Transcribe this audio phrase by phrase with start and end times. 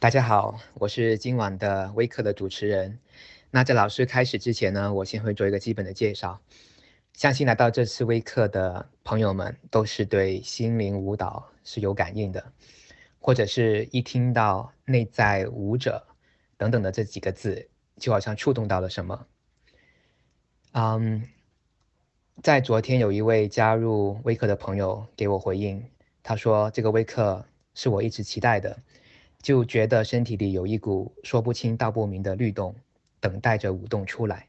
[0.00, 3.00] 大家好，我是今晚的微课的主持人。
[3.50, 6.40] 那在老师开始之前呢，我先会做一个基本的介绍。
[7.14, 12.52] 相信来到这次微课的朋友们，都是对心灵舞蹈是有感应的，
[13.18, 16.06] 或者是一听到内在舞者
[16.56, 19.26] 等等的这几个字，就好像触动到了什么。
[20.74, 21.28] 嗯，
[22.40, 25.84] 在昨天有一位加入微课的朋友给我回应，
[26.22, 27.44] 他说这个微课
[27.74, 28.78] 是我一直期待的。
[29.42, 32.74] 就觉得身体里有一股说不清道不明的律动，
[33.20, 34.46] 等待着舞动出来。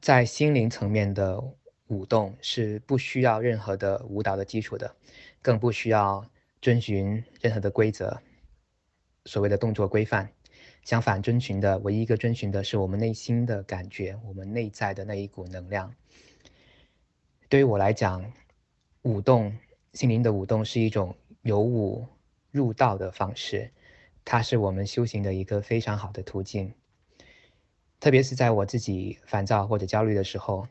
[0.00, 1.42] 在心灵层面的
[1.88, 4.94] 舞动是不需要任何的舞蹈的基础的，
[5.42, 6.24] 更不需要
[6.60, 8.20] 遵循任何的规则，
[9.24, 10.30] 所谓的动作规范。
[10.84, 15.92] 相反，遵循的唯一一个遵循的是我们内心的感觉，我们内在的那一股能量。
[17.48, 18.32] 对于我来讲，
[19.02, 19.56] 舞动，
[19.94, 22.06] 心灵的舞动是一种有舞。
[22.50, 23.70] 入道的方式，
[24.24, 26.74] 它是我们修行的一个非常好的途径。
[28.00, 30.68] 特别是在我自己烦躁或者焦虑的时候，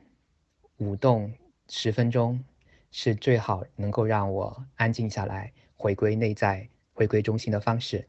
[0.78, 1.34] 舞动
[1.68, 2.44] 十分钟
[2.92, 8.08] 是最好能够让我安静下来、回归内在、回归中心的方式，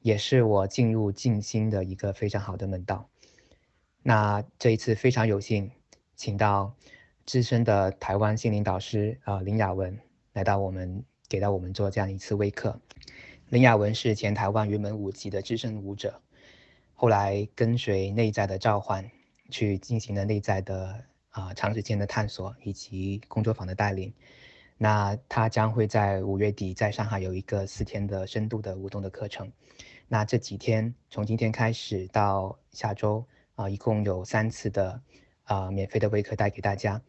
[0.00, 3.08] 也是我进入静心的一个非常好的门道。
[4.02, 5.70] 那这一次非常有幸，
[6.16, 6.74] 请到
[7.24, 9.98] 资深的台湾心灵导师啊、呃、林雅文
[10.32, 11.04] 来到我们。
[11.32, 12.78] 给到我们做这样一次微课。
[13.48, 16.20] 林雅文是前台湾云门舞集的资深舞者，
[16.92, 19.10] 后来跟随内在的召唤，
[19.48, 24.12] 去进行了内在的啊、长时间的探索以及工作坊的带领。
[24.76, 29.50] 那他将会在五月底在上海有一个四天的深度的舞动的课程。
[30.08, 35.00] 那这几天从今天开始到下周啊、一共有三次的
[35.44, 37.00] 啊、免费的微课带给大家。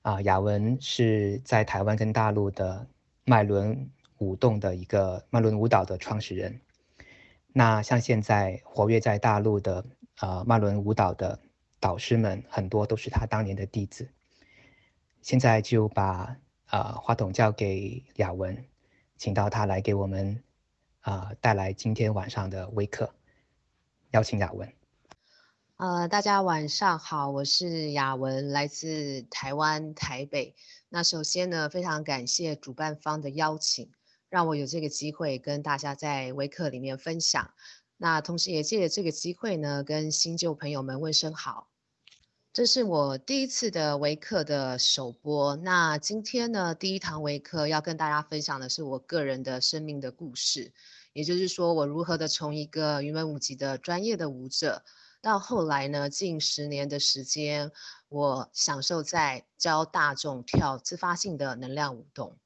[0.00, 2.86] 啊、雅文是在台湾跟大陆的。
[3.30, 6.60] 脉轮舞动的一个脉轮舞蹈的创始人，
[7.52, 9.86] 那像现在活跃在大陆的
[10.18, 11.38] 呃脉轮舞蹈的
[11.78, 14.10] 导师们，很多都是他当年的弟子。
[15.22, 16.36] 现在就把
[16.70, 18.64] 呃话筒交给雅文，
[19.16, 20.42] 请到他来给我们
[20.98, 23.14] 啊、呃、带来今天晚上的微课，
[24.10, 24.68] 邀请雅文。
[25.76, 30.56] 呃，大家晚上好，我是雅文，来自台湾台北。
[30.92, 33.92] 那首先呢，非常感谢主办方的邀请，
[34.28, 37.54] 让我有这个机会跟大家在微课里面分享。
[37.96, 41.68] 那同时也借着这个机会呢，跟新旧朋友们问声好。
[42.52, 45.54] 这是我第一次的微课的首播。
[45.54, 50.72] 那今天呢，第一堂微课要跟大家分享的是我个人的生命的故事，
[51.12, 54.82] 也就是说，我如何的从一个云门舞集的专业的舞者。
[55.22, 57.70] 到后来呢，近十年的时间，
[58.10, 62.36] 我享受在教大众跳自发性的能量舞动。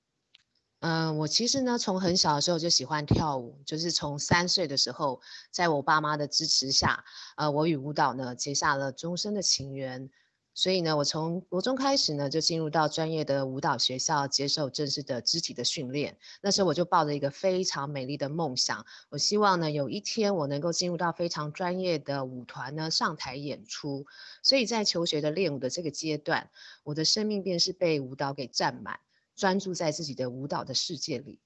[0.81, 7.03] 嗯、我其实呢，从很小的时候就喜欢跳舞，就是从三岁的时候，在我爸妈的支持下，
[7.37, 10.11] 呃，我与舞蹈呢结下了终身的情缘。
[10.57, 16.17] 所以呢，我从国中开始呢，就进入到专业的舞蹈学校接受正式的肢体的训练。
[16.41, 24.07] 那时候我就抱着一个非常美丽的梦想，我希望呢，有一天我能够进入到非常专业的舞团呢，上台演出。
[24.45, 26.49] 所以在求学的练舞的这个阶段，
[26.85, 29.01] 我的生命便是被舞蹈给占满，
[29.35, 31.41] 专注在自己的舞蹈的世界里。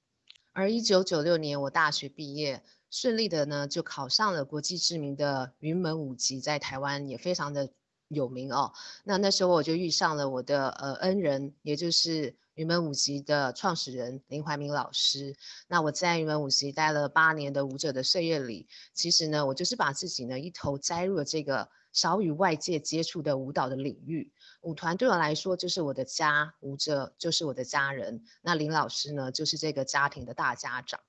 [0.53, 7.71] 而一九九六年我大学毕业，顺利的呢就考上了国际知名的云门舞集，在台湾也非常的。
[8.09, 15.35] 有名哦，那那时候我就遇上了我的呃恩人，也就是云门舞集的创始人林怀民老师。
[15.67, 24.31] 那我在云门舞集待了八年的舞者的岁月里，其实呢，我就是把自己呢一头栽入了这个少与外界接触的舞蹈的领域。
[24.61, 28.23] 舞团对我来说就是我的家，舞者就是我的家人。
[28.41, 30.99] 那林老师呢，就是这个家庭的大家长。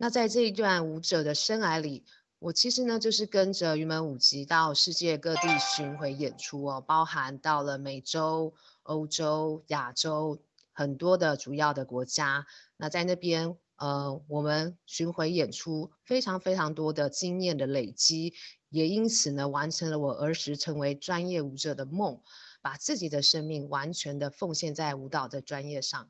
[0.00, 2.04] 那在这一段舞者的生涯里，
[2.40, 8.54] 我其实呢，就是跟着云门舞集到世界各地巡回演出哦，包含到了美洲、
[8.84, 10.40] 欧洲、亚洲
[10.72, 12.46] 很多的主要的国家。
[12.76, 18.34] 那在那边，呃，我们巡回演出非常非常多的经验的累积，
[18.68, 22.22] 也因此呢，完成了我儿时成为专业舞者的梦，
[22.62, 26.08] 把自己的生命完全的奉献在舞蹈的专业上。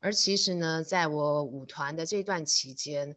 [0.00, 3.16] 而其实呢，在我舞团的这段期间，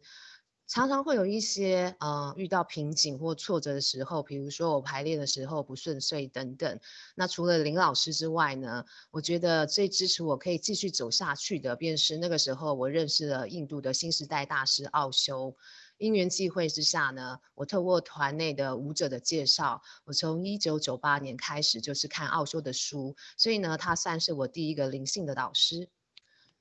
[0.70, 6.78] 常常会有一些呃遇到瓶颈或挫折的时候，比如说我排练的时候不顺遂等等。
[7.16, 15.56] 那除了林老师之外呢，我觉得最支持我可以继续走下去的，便是那个时候我认识了印度的新时代大师奥修。
[15.98, 25.88] 因缘际会之下呢，我透过团内的舞者的介绍，我从一九九八年开始就是看奥修的书，所以呢，他算是我第一个灵性的导师。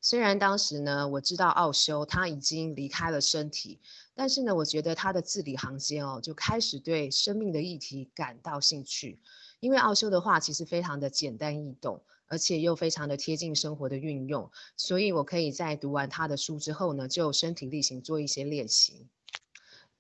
[0.01, 3.79] 虽然当时呢，我知道奥修他已经离开了身体，
[4.15, 9.19] 但是呢，我觉得他的字里行间哦，就开始对生命的议题感到兴趣。
[9.59, 19.07] 因为奥修的话其实非常的简单易懂，而且又非常的贴近生活的运用，所以我可以在读完他的书之后呢，就身体力行做一些练习。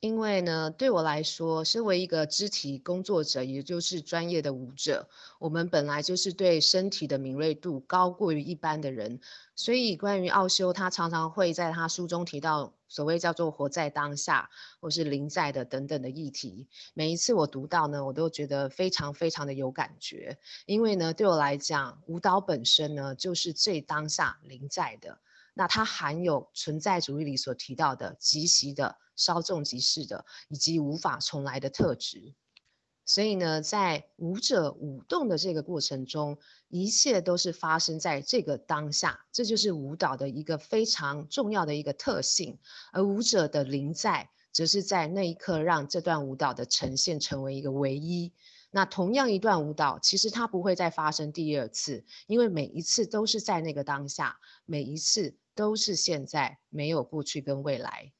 [0.01, 5.09] 因为呢，对我来说，身为一个肢体工作者，也就是专业的舞者，
[5.39, 9.19] 我们本来就是对身体的敏锐度高过于一般的人，
[9.57, 14.49] 所以关于奥修，他常常会在他书中提到所谓叫做“活在当下”
[14.79, 16.69] 或是“临在的”等等的议题。
[16.93, 25.19] 每一次我读到呢，我都觉得非常非常的有感觉，因为呢，对我来讲，舞蹈本身呢，就是最当下临在的。
[25.59, 32.33] 那它含有存在主义里所提到的即席的、稍纵即逝的，以及无法重来的特质。
[33.03, 36.37] 所以呢，在舞者舞动的这个过程中，
[36.69, 42.57] 一切都是发生在这个当下，这就是舞蹈的一个非常重要的一个特性。
[42.93, 48.31] 而舞者的临在，则是在那一刻让这段舞蹈的呈现成为一个唯一。
[48.71, 58.13] 那同样一段舞蹈，其实它不会再发生第二次，因为每一次都是在那个当下，每一次都是现在，没有过去跟未来。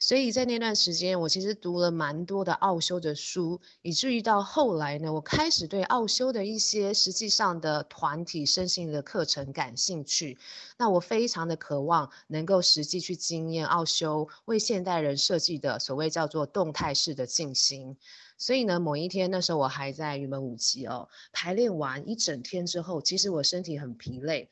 [0.00, 10.36] 所以在那段时间，我其实读了蛮多的奥修的书，以至于到后来呢，我开始对奥修的一些实际上的团体身心的课程感兴趣。
[10.78, 17.96] 那我非常的渴望能够实际去经验奥修为现代人设计的所谓叫做动态式的静心。
[18.36, 24.48] 所以呢，某一天那时候我还在云门舞集哦，排练完一整天之后，其实我身体很疲累。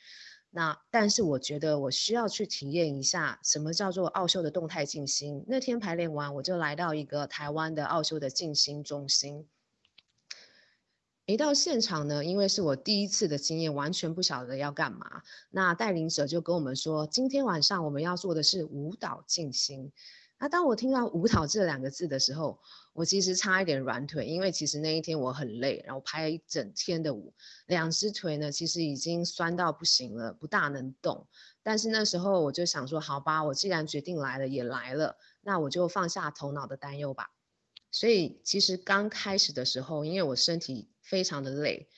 [0.56, 5.44] 那但是我觉得我需要去体验一下什么叫做奥修的动态静心。
[5.48, 9.46] 那天排练完，我就来到一个台湾的奥修的静心中心。
[11.26, 15.20] 一到现场呢，因为是我第一次的经验，完全不晓得要干嘛。
[15.50, 19.92] 那带领者就跟我们说，今天晚上我们要做的是舞蹈静心。
[20.38, 22.60] 那当我听到“舞蹈”这两个字的时候，
[22.92, 27.32] 我其实差一点软腿，因为其实那一天我很累，然后排了一整天的舞，
[27.66, 31.26] 两只腿呢其实已经酸到不行了，不大能动。
[31.62, 37.30] 但是那时候我就想说，好吧，我既然决定来了，也来了，那我就放下头脑的担忧吧。
[37.90, 41.88] 所以其实刚开始的时候，因为我身体非常的累。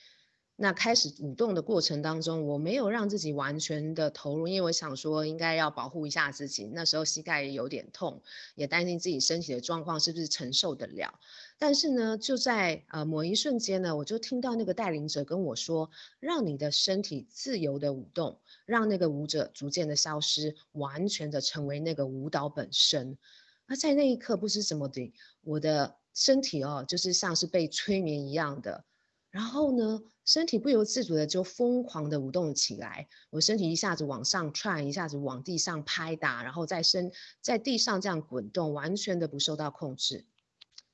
[0.61, 6.69] 那开始舞动的过程当中，我没有让自己完全的投入，因为我想说应该要保护一下自己。
[6.73, 8.21] 那时候膝盖也有点痛，
[8.55, 11.17] 也担心自己身体的状况是不是承受得了。
[11.57, 15.89] 但是呢，就在呃某一瞬间呢，我就听到那个带领者跟我说
[16.19, 23.17] ：“让你的身体自由的舞动，让那个舞者逐渐的消失，完全的成为那个舞蹈本身。”
[23.65, 28.83] 而在那一刻，不知怎么的，我的身体哦，就是像是被催眠一样的。
[29.29, 37.11] 然后呢，身体不由自主的就疯狂的舞动起来，我身体一下子往上窜，一下子往地上拍打，然后在身
[37.41, 40.27] 在地上这样滚动，完全的不受到控制。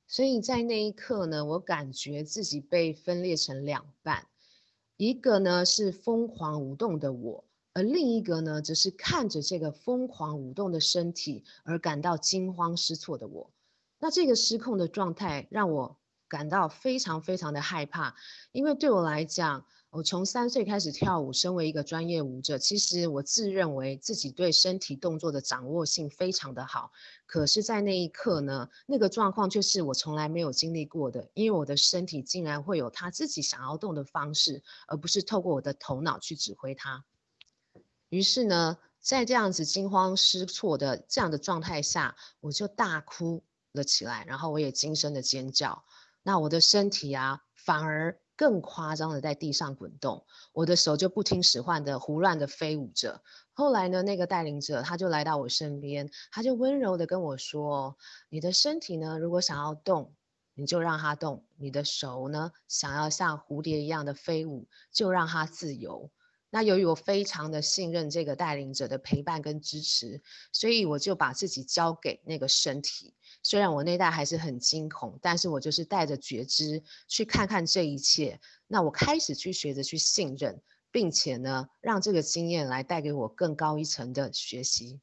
[0.08, 4.26] 所以在那一刻呢，我感觉自己被分裂成两半，
[4.96, 7.44] 一个呢是疯狂舞动的我，
[7.74, 13.52] 而另一个呢则是看着这个疯狂舞动的身体而感到惊慌失措的我。
[14.00, 15.98] 那这个失控的状态让我。
[16.28, 18.16] 感到非常非常的害怕，
[18.52, 26.92] 因为对我来讲，我从三岁开始跳舞，身为一个专业舞者，其实我自认为自己对身体动作的掌握性非常的好。
[27.26, 37.06] 可是，在那一刻呢，那个状况却是我从来没有经历过的，因为我的身体竟然会有他自己想要动的方式，而不是透过我的头脑去指挥它。
[38.10, 45.84] 于是呢，在这样子惊慌失措的这样的状态下，我就大哭了起来，然后我也惊声的尖叫。
[46.28, 53.22] 那我的身体啊，反而更夸张的在地上滚动，我的手就不听使唤的胡乱的飞舞着。
[53.54, 57.96] 后来呢，那个带领者他就来到我身边，他就温柔的跟我说
[58.30, 60.16] ：“你的身体呢，如果想要动，
[60.56, 66.10] 你就让它动；你的手呢，想要像蝴蝶一样的飞舞，就让它自由。”
[66.50, 70.22] 那由于我非常的信任这个带领者的陪伴跟支持，
[70.54, 73.14] 所以我就把自己交给那个身体。
[73.46, 78.40] 虽然我内在还是很惊恐，但是我就是带着觉知去看看这一切。
[78.66, 80.60] 那我开始去学着去信任，
[80.90, 85.00] 并且呢，让这个经验来带给我更高一层的学习。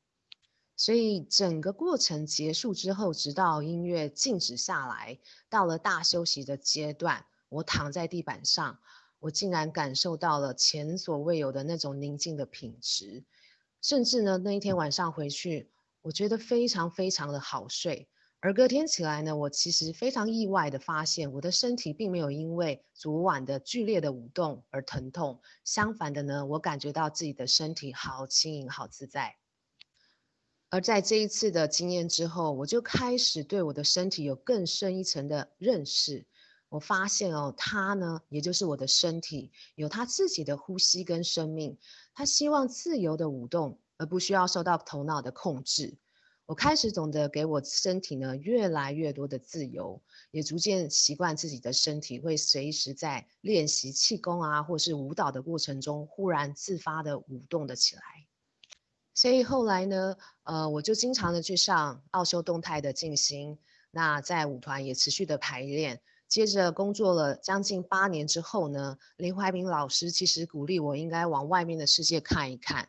[0.75, 8.81] 所以整个过程结束之后，直到音乐静止下来，到了大休息的阶段，我躺在地板上，
[9.21, 13.23] 我竟然感受到了前所未有的那种宁静的品质。
[13.81, 15.71] 甚至呢，那一天晚上回去，
[16.01, 18.09] 我觉得非常非常的好睡。
[18.45, 29.37] 而隔天起来呢，我其实非常意外的发现，我的身体并没有因为昨晚的剧烈的舞动而疼痛，相反的呢，我感觉到自己的身体好轻盈、好自在。
[30.71, 36.27] 而在这一次的经验之后，我就开始对我的身体有更深一层的认识。
[36.69, 41.79] 我发现哦，它呢，也就是我的身体，有它自己的呼吸跟生命。
[42.13, 45.95] 它希望自由的舞动，而不需要受到头脑的控制。
[46.47, 58.03] 我开始懂得给我身体呢越来越多的自由，也逐渐习惯自己的身体会随时在练习气功啊，或是舞蹈的过程中，忽然自发的舞动的起来。
[59.15, 63.59] 所以后来呢，呃，我就经常的去上奥修动态的静心，
[63.91, 66.01] 那在舞团也持续的排练。
[66.29, 72.89] 接着工作了将近八年之后呢，林怀民老师其实鼓励我应该往外面的世界看一看，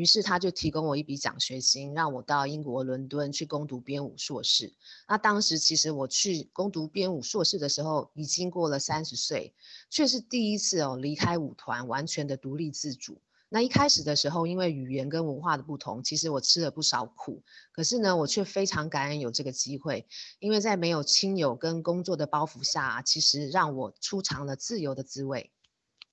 [0.00, 4.72] 于是他就提供我一笔奖学金，让我到英国伦敦去攻读编舞硕士。
[5.06, 9.52] 那当时其实我去攻读编舞硕士的时候，已经过了三十岁，
[9.90, 13.20] 却是第一次哦离开舞团，完全的独立自主。
[13.50, 17.42] 那一开始的时候，因为语言跟文化的不同，其实我吃了不少苦。
[17.70, 20.06] 可是呢，我却非常感恩有这个机会，
[20.38, 25.50] 因为在没有亲友跟工作的包袱下，其实让我初尝了自由的滋味。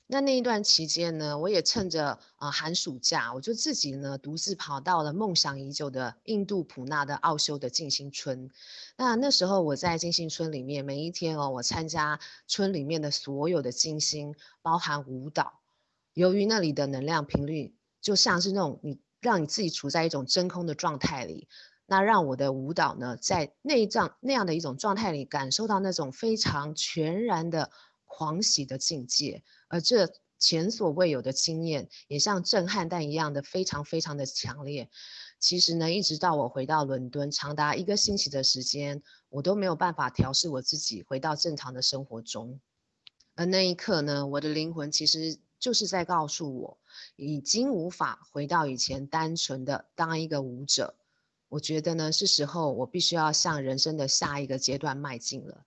[0.10, 8.50] 那那一段期间呢，我也趁着啊、寒暑假，我就自己呢独自跑到了梦想已久的印度普纳的奥修的静心村。
[8.96, 15.60] 那那时候我在静心村里面，每一天哦，我参加村里面的所有的静心，包含舞蹈。
[16.14, 21.50] 由于那里的能量频率就像是那种你让你自己处在一种真空的状态里，
[21.86, 27.72] 那让我的舞蹈呢，在内脏那样的一种状态里，感受到那种非常全然的
[28.08, 34.90] 狂喜的境界，而这前所未有的经验，也像震撼弹一样的非常非常的强烈。
[35.40, 42.60] 其实呢，一直到我回到伦敦，长达一个星期的时间，我都没有办法调试我自己回到正常的生活中。
[43.36, 45.38] 而那一刻呢，我的灵魂其实。
[45.60, 46.78] 就是在告诉我，
[47.16, 50.94] 已经无法回到以前单纯的当一个舞者。
[51.50, 55.66] 我觉得呢，是时候我必须要向人生的下一个阶段迈进了。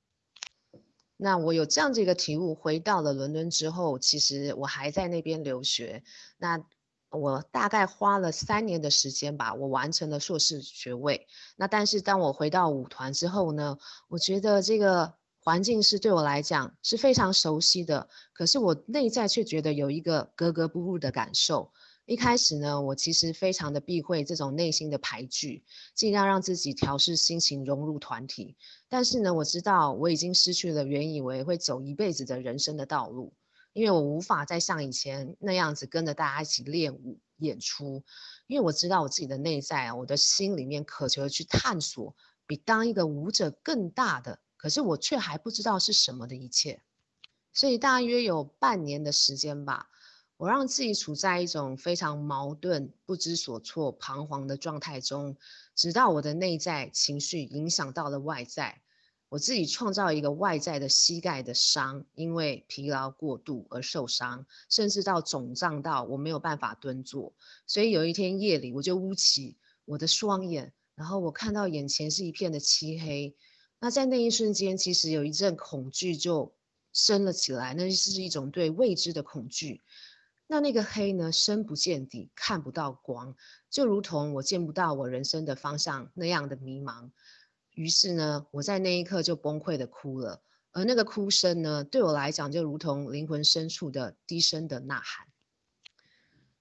[1.21, 6.03] 那我有这样子一个体悟，回到了伦敦之后，其实我还在那边留学。
[6.39, 6.65] 那
[7.11, 11.27] 我大概花了三年的时间吧，我完成了硕士学位。
[11.57, 15.15] 那但是当我回到舞团之后呢，我觉得这个。
[15.43, 21.73] 环境是对我来讲是非常熟悉的，可是我内在却觉得有一个格格不入的感受。
[22.11, 25.62] 一开始呢，我其实非常的避讳这种内心的排拒，
[25.95, 28.57] 尽量让自己调试心情，融入团体。
[28.88, 33.33] 但是呢，我知道我已经失去了原以为会走一辈子的人生的道路，
[33.73, 38.02] 因为我无法再像以前那样子跟着大家一起练舞演出，
[38.49, 44.40] 因为我知道我自己的内在啊，我的心里面渴求去探索比当一个舞者更大的。
[44.57, 46.83] 可是我却还不知道是什么的一切，
[47.52, 49.90] 所以大约有半年的时间吧，
[50.40, 55.37] 我让自己处在一种非常矛盾、不知所措、彷徨的状态中，
[55.75, 58.80] 直到我的内在情绪影响到了外在，
[59.28, 67.35] 我自己创造一个外在的膝盖的伤，因为疲劳过度而受伤，甚至到肿胀到我没有办法蹲坐，
[67.66, 73.37] 所以有一天夜里我就捂起我的双眼，然后我看到眼前是一片的漆黑。
[73.78, 76.54] 那在那一瞬间，其实有一阵恐惧就
[76.94, 79.82] 升了起来，那是一种对未知的恐惧。
[80.52, 83.37] 那那个黑呢，深不见底，看不到光，
[83.71, 87.09] 就如同我见不到我人生的方向那样的迷茫。
[87.76, 90.42] 于是呢，我在那一刻就崩溃的哭了，
[90.73, 95.28] 而那个哭声呢，对我来讲就如同灵魂深处的低声的呐喊。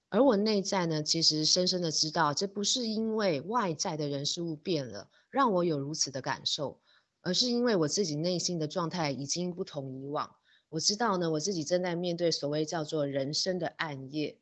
[0.08, 6.80] 而我内在呢，其实深深的知道，这不是因为外在的人事物变了，让我有如此的感受。
[7.22, 10.36] 而是因为我自己内心的状态已经不同以往，
[10.70, 14.38] 我知道呢，我自己正在面对所谓叫做人生的暗夜，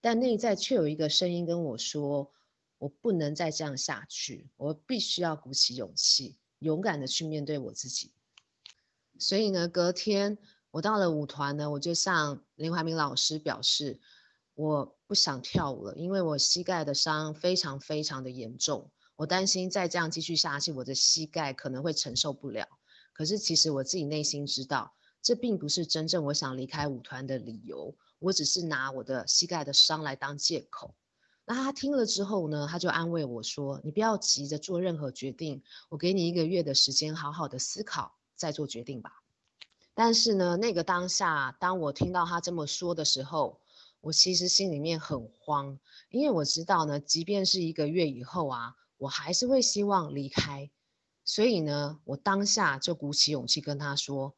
[0.00, 2.30] 但内在却有一个声音跟我说，
[2.78, 8.12] 我不能再这样下去，我必须要鼓起勇气，勇敢的去面对我自己。
[9.18, 10.38] 所以呢，隔天
[10.70, 13.98] 我到了舞团呢，我就向林怀民老师表示，
[14.54, 18.90] 我不想跳舞了，因为我膝盖的伤非常非常的严重。
[19.16, 22.66] 我担心再这样继续下去，我的膝盖可能会承受不了。
[23.12, 27.94] 可是其实我自己内心知道，这并不是真正我想离开舞团的理由。
[28.18, 30.94] 我只是拿我的膝盖的伤来当借口。
[31.44, 39.22] 那他听了之后呢，他就安慰我说：“你不要急着做任何决定，我给你一个月的时间，好好的思考，再做决定吧。”
[39.94, 43.60] 但是呢，那个当下，当我听到他这么说的时候，
[44.00, 45.78] 我其实心里面很慌，
[46.10, 48.76] 因为我知道呢，即便是一个月以后啊。
[49.00, 50.70] 我还是会希望离开，
[51.24, 54.34] 所以呢，我当下就鼓起勇气跟他说：“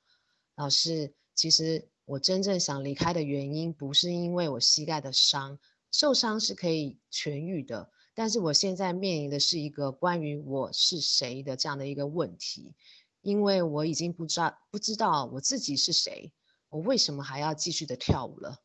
[0.55, 5.59] 老师，其实我真正想离开的原因，不是因为我膝盖的伤，
[5.91, 7.91] 受伤是可以痊愈的。
[8.15, 12.75] 但是我现在面临的是一个关于我是谁的这样的一个问题，
[13.23, 16.33] 因为我已经不知道不知道我自己是谁，
[16.69, 18.61] 我为什么还要继续的跳舞了？”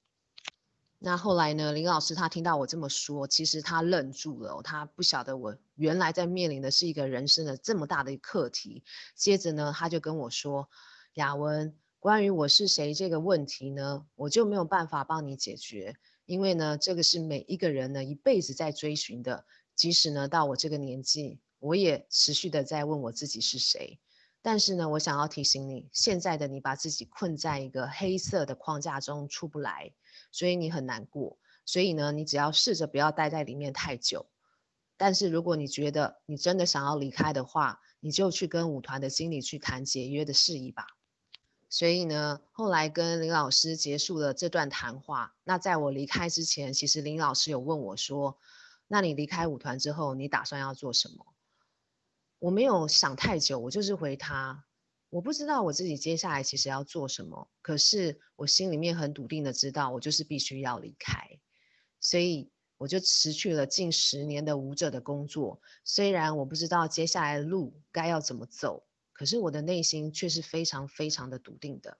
[0.99, 1.71] 那后来呢？
[1.73, 8.83] 林老师他听到我这么说，其实他愣住了，他不晓得我原来在面临的是一个人生的这么大的课题。
[9.15, 10.67] 接着呢，他就跟我说
[11.17, 15.95] ：“雅文，关于我是谁这个问题呢，我就没有办法帮你解决，
[16.27, 19.43] 因为呢，这个是每一个人呢一辈子在追寻的。
[19.75, 23.99] 即使呢到我这个年纪，我也持续的在问我自己是谁。
[24.43, 29.91] 但是呢，我想要提醒你，现在的你把自己困在一个黑色的框架中出不来。”
[30.31, 34.27] 所以你很难过，所以呢，你只要试着不要待在里面太久。
[34.97, 40.85] 但是如果你觉得你真的想要离开的话，你就去跟舞团的经理去谈解约的事宜吧。
[41.69, 45.35] 所以呢，后来跟林老师结束了这段谈话。
[45.43, 48.37] 那在我离开之前，其实林老师有问我说
[48.87, 51.25] ：“那你离开舞团之后，你打算要做什么？”
[52.39, 54.65] 我没有想太久，我就是回他。
[55.09, 61.39] 我不知道我自己接下来其实要做什么，可是我心里面很笃定的知道，我就是必须要离开，
[61.99, 65.61] 所以我就辞去了近十年的舞者的工作。
[65.83, 68.83] 虽然我不知道接下来的路该要怎么走，
[69.17, 71.97] 可是我的内心却是非常非常的笃定的。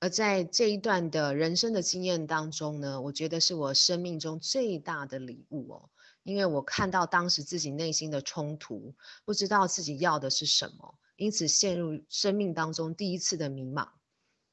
[0.00, 5.90] 而在这一段的人生的经验当中呢，我觉得是我生命中最大的礼物哦，
[6.22, 8.94] 因为我看到当时自己内心的冲突，
[9.26, 10.98] 不知道自己要的是什么。
[11.16, 13.90] 因此陷入生命当中第一次的迷茫。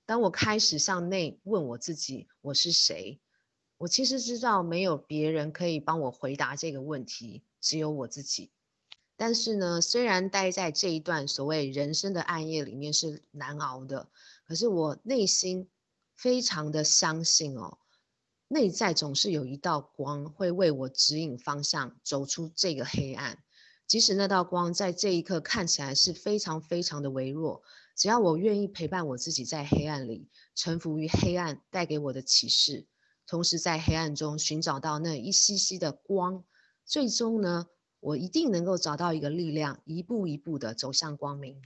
[0.06, 3.22] 当我开始向内问我自己：我是谁？
[3.78, 8.52] 我其实知道没有别人可以帮我回答这个问题，只有我自己。
[9.20, 14.08] 但是呢，虽然待在这一段所谓人生的暗夜里面是难熬的，
[14.48, 15.68] 可是我内心
[16.16, 17.80] 非常的相信哦，
[18.48, 23.38] 内在总是有一道光会为我指引方向，走出这个黑暗。
[23.86, 27.62] 即使那道光在这一刻看起来是非常非常的微弱，
[27.98, 32.88] 只要我愿意陪伴我自己在黑暗里，臣服于黑暗带给我的启示，
[33.28, 36.46] 同时在黑暗中寻找到那一丝丝的光，
[36.86, 37.68] 最终呢，
[38.00, 41.62] 我一定能够找到一个力量，一步一步的走向光明。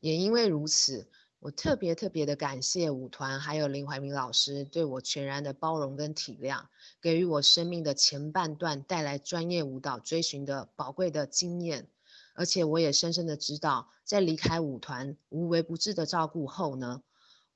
[0.00, 1.08] 也因为如此。
[1.44, 6.66] 我特别特别的感谢舞团，还有林怀民老师对我全然的包容跟体谅，
[7.00, 11.88] 给予我生命的前半段带来专业舞蹈追寻的宝贵的经验。
[12.34, 17.02] 而且我也深深的知道，在离开舞团无微不至的照顾后呢，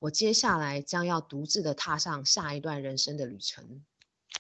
[0.01, 3.85] 我接下来将要独自的踏上下一段人生的旅程。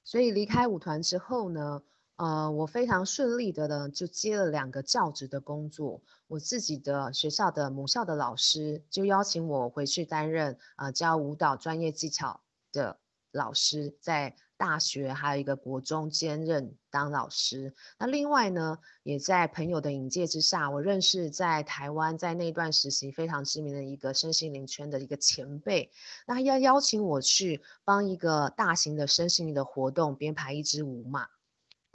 [0.03, 1.85] 所以离开舞团之后呢，
[2.17, 6.01] 呃，我非常顺利的呢，就接了两个教职的工作。
[6.29, 12.41] 我自己的学校的母校的老师就邀请我回去担任呃教舞蹈专业技巧
[12.73, 12.99] 的
[13.33, 17.75] 老师，在大学还有一个国中兼任当老师。
[17.99, 25.93] 那另外呢，也在朋友的引荐之下，我认识在台湾在那段实习非常知名的一个身心灵圈的一个前辈，
[26.27, 31.29] 那要邀请我去帮一个大型的身心灵的活动编排一支舞嘛。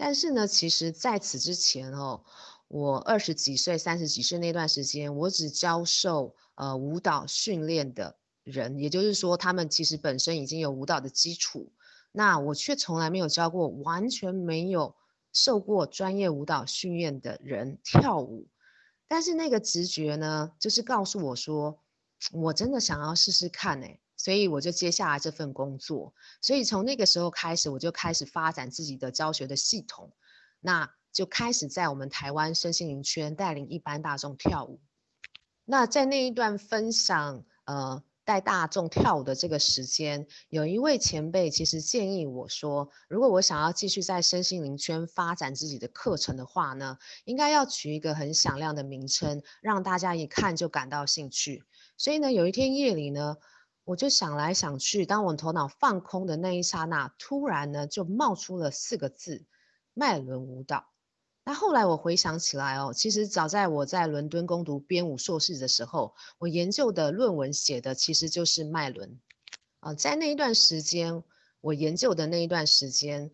[0.04, 2.24] 但是呢，其实在此之前哦，
[2.68, 11.72] 我二十几岁、三十几岁那段时间，我只教授呃舞蹈训练的人，也就是说，他们其实本身已经有舞蹈的基础，
[12.12, 14.96] 那我却从来没有教过完全没有
[15.32, 18.48] 受过专业舞蹈训练的人跳舞。
[19.08, 21.78] 但是那个直觉呢，就是告诉我说，
[22.34, 24.00] 我真的想要试试看诶。
[24.22, 30.14] 所以我就接下来这份工作，所以从那个时候开始，我就开始发展自己的教学的系统，
[30.60, 34.80] 那就开始在我们台湾身心灵圈带领一般大众跳舞。
[35.66, 51.64] 那在那一段分享，呃，带大众跳舞的这个时间，有一位前辈其实建议我说，如果我想要继续在身心灵圈发展自己的课程的话呢，应该要取一个很响亮的名称，让大家一看就感到兴趣。
[51.98, 53.38] 所以呢，有一天夜里呢。
[53.92, 59.46] 我就想来想去，当我头脑放空的那一刹那，突然呢就冒出了四个字：
[59.94, 60.86] 脉轮舞蹈。
[61.44, 69.20] 那后来我回想起来哦，其实早在我在伦敦攻读编舞硕士的时候，我研究的论文写的其实就是脉轮。
[69.82, 71.24] 啊，在那一段时间，
[71.60, 73.32] 我研究的那一段时间，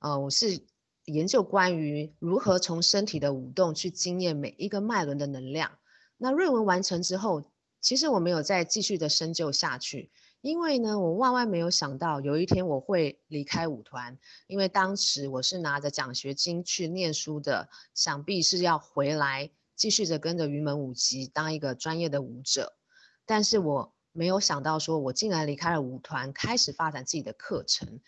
[0.00, 0.60] 呃，我是
[1.04, 5.70] 研究关于如何从身体的舞动去经验每一个脉轮的能量。
[6.16, 7.49] 那论文完成之后，
[7.80, 10.10] 其实我没有再继续的深究下去，
[10.42, 22.76] 因为呢，我万万没有想到有一天我会离开舞团，因为当时我是拿着奖学金去念书的，想必是要回来继续着跟着云门舞集当一个专业的舞者。
[23.24, 28.00] 但是我没有想到，说我竟然离开了舞团，开始发展自己的课程。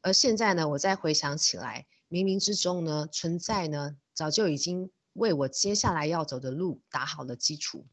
[0.00, 7.86] 而现在呢，我再回想起来，冥冥之中呢，存在呢，早就已经为我接下来要走的路打好了基础。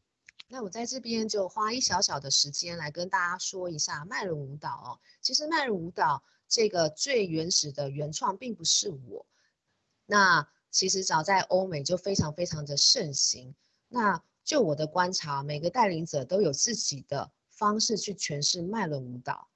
[0.52, 4.98] 那我在这边就花一小小的时间来跟大家说一下脉轮舞蹈哦。
[5.22, 9.24] 其实脉轮舞蹈这个最原始的原创并不是我，
[10.06, 13.54] 那其实早在欧美就非常非常的盛行。
[13.86, 19.48] 那就我的观察，每个带领者都有自己的方式去诠释脉轮舞蹈，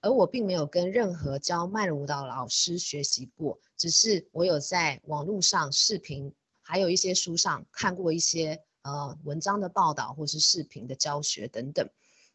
[0.00, 6.32] 而我并没有跟任何教脉轮舞蹈老师学习过，只是我有在网络上视频，
[6.62, 8.62] 还有一些书上看过一些。
[8.86, 11.88] 呃，文章的报道或是视频的教学等等。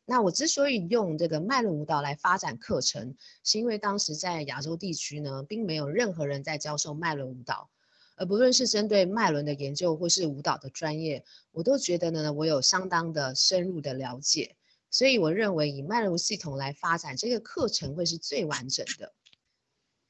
[0.03, 7.69] 那我之所以用这个脉轮舞蹈来发展课程，是因为当时在亚洲地区呢，并没有任何人在教授脉轮舞蹈，
[8.17, 14.57] 而不论是针对脉轮的研究或是舞蹈的专业，我都觉得呢，我有相当的深入的了解，
[14.89, 19.13] 所以我认为以脉轮系统来发展这个课程会是最完整的。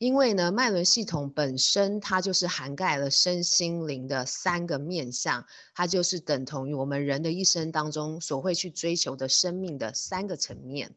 [0.01, 10.95] 因为呢，脉轮系统本身它就是涵盖了身心灵的三个面向，它就是等同于我们人的一生当中所会去追求的生命的三个层面。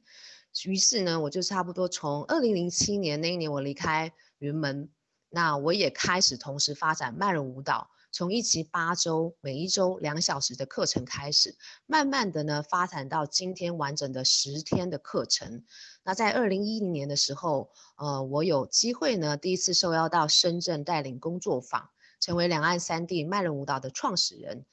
[0.64, 4.88] 于是呢，我就差不多从二零零七年那一年我离开云门，
[5.28, 7.90] 那我也开始同时发展脉轮舞蹈。
[8.14, 15.64] 从一期八周，每一周两小时的课程开始，慢慢的呢发展到今天完整的十天的课程。
[16.04, 24.64] 那在二零一零年的时候，呃，我有机会呢第一次受邀到深圳带领工作坊，成为两岸三地脉轮舞蹈的创始人。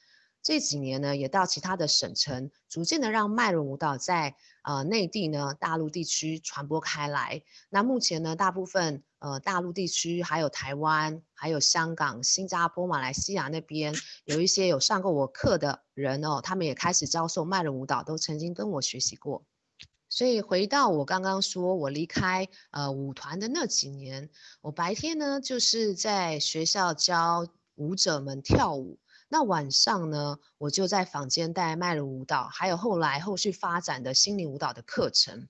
[0.43, 7.43] 这几年呢，也到其他的省城，逐渐的让脉轮舞蹈在呃内地呢大陆地区传播开来。
[7.69, 13.93] 那目前呢，大部分呃大陆地区还有台湾、还有香港、新加坡、马来西亚那边
[14.25, 19.45] 有一些有上过我课的人哦，他们也开始教授脉轮舞蹈，都曾经跟我学习过。
[20.09, 24.29] 所以回到我刚刚说我离开呃舞团的那几年，
[24.61, 28.97] 我白天呢就是在学校教舞者们跳舞。
[29.33, 35.47] 那晚上呢，我就在坊间带脉轮舞蹈，还有后来后续发展的心灵舞蹈的课程。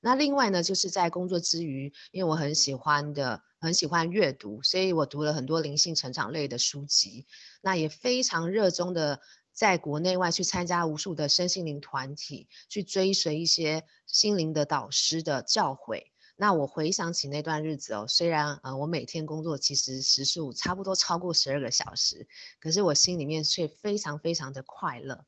[0.00, 7.26] 那另外呢，就是在工作之余，因为我很喜欢的，很喜欢阅读，所以我读了很多灵性成长类的书籍。
[7.60, 9.20] 那也非常热衷的，
[9.52, 16.11] 在国内外去参加无数的身心灵团体，去追随一些心灵的导师的教诲。
[16.36, 22.26] 那我回想起那段日子哦，虽然呃我每天工作其实时数差不多超过十二个小时，
[22.58, 25.24] 可是我心里面却非常非常的快乐。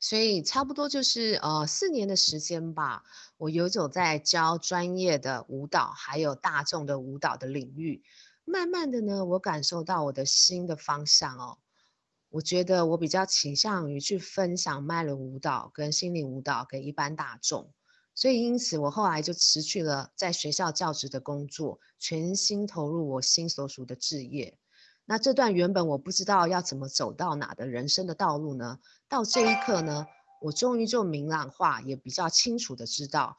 [0.00, 3.02] 所以差不多就是呃四年的时间吧，
[3.36, 8.04] 我游走在教专业的舞蹈还有大众的舞蹈的领域，
[8.44, 11.58] 慢慢的呢，我感受到我的新的方向哦，
[12.28, 17.72] 我觉得我比较倾向于去分享脉轮舞蹈跟心灵舞蹈给一般大众。
[18.18, 24.58] 所以，因此我后来就辞去了在学校教职的工作，全心投入我心所属的志业。
[25.04, 28.80] 那这段原本我不知道要怎么走到哪的人生的道路呢？
[29.08, 30.04] 到这一刻呢，
[30.40, 33.38] 我终于就明朗化，也比较清楚的知道，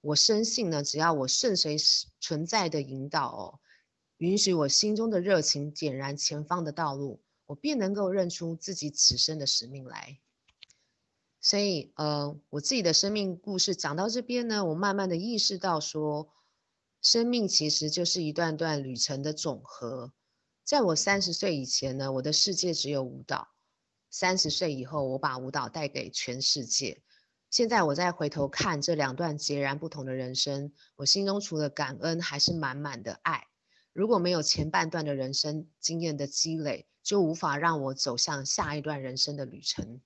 [0.00, 1.76] 我深信呢，只要我顺随
[2.18, 3.60] 存在的引导哦，
[4.16, 10.18] 允许我心中的热情点燃前方的道路，我便能够认出自己此生的使命来。
[11.42, 16.28] 所以，呃，我自己的生命故事讲到这边呢，我慢慢的意识到说，
[17.00, 20.12] 生命其实就是一段段旅程的总和。
[20.64, 23.48] 在我三十岁以前呢，我的世界只有舞蹈；
[24.10, 27.02] 三十岁以后，我把舞蹈带给全世界。
[27.48, 33.46] 现在我再回头看这两段截然不同的人生，我心中除了感恩，还是满满的爱。
[33.94, 40.00] 如果没有前半段的人生经验的积累，就无法让我走向下一段人生的旅程。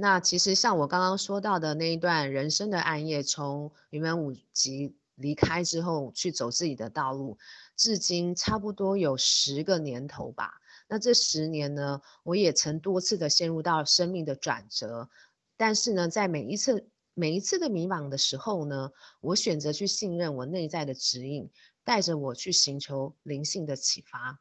[0.00, 7.36] 那其实像我刚刚说到的那一段人生的暗夜，从云门舞集离开之后去走自己的道路，
[7.74, 10.52] 至今差不多有十个年头吧。
[10.86, 15.10] 那这十年呢，我也曾多次的陷入到生命的转折，
[15.56, 21.50] 但是呢，在每一次每一次的迷茫的时候呢，我选择去信任我内在的指引，
[21.82, 24.38] 带着我去寻求灵性的启发。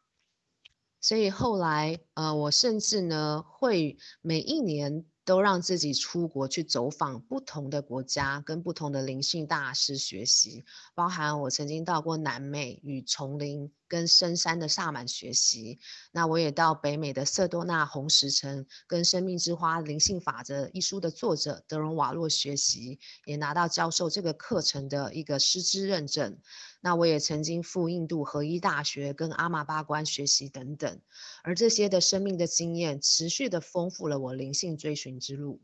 [1.01, 5.03] 所以后来，呃，我甚至呢会每一年。
[5.27, 10.63] 都让自己出国去走访不同的国家，跟不同的灵性大师学习，
[10.95, 15.79] 包含我曾经到过南美与丛林跟深山的萨满学习。
[16.11, 26.39] 那我也到北美的色多纳红石城，跟《生命之花：灵性法则》一书的作者德隆瓦洛学习，也拿到教授这个课程的一个师资认证。
[26.81, 31.01] 那我也曾经赴印度合一大学跟阿玛巴关学习等等，
[31.43, 35.61] 而这些的生命的经验，持续的丰富了我灵性追寻之路。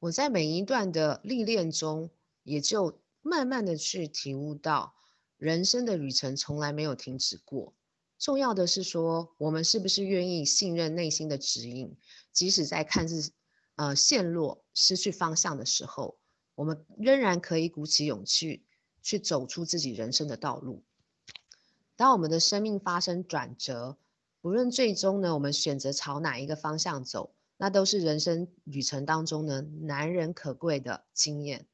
[0.00, 2.10] 我在每一段的历练中，
[2.42, 4.94] 也就慢慢的去体悟到，
[5.36, 7.74] 人生的旅程从来没有停止过。
[8.18, 11.96] 重要的是说，我们是不是愿意信任内心的指引，
[12.32, 13.32] 即使在看似
[13.76, 16.18] 呃陷落、失去方向的时候，
[16.54, 18.64] 我们仍然可以鼓起勇气。
[19.06, 20.82] 去走出自己人生的道路。
[21.94, 23.98] 当我们的生命发生转折，
[24.40, 31.66] 无论最终呢，我们选择朝哪一个方向走，那都是人生旅程当中呢难能可贵的经验。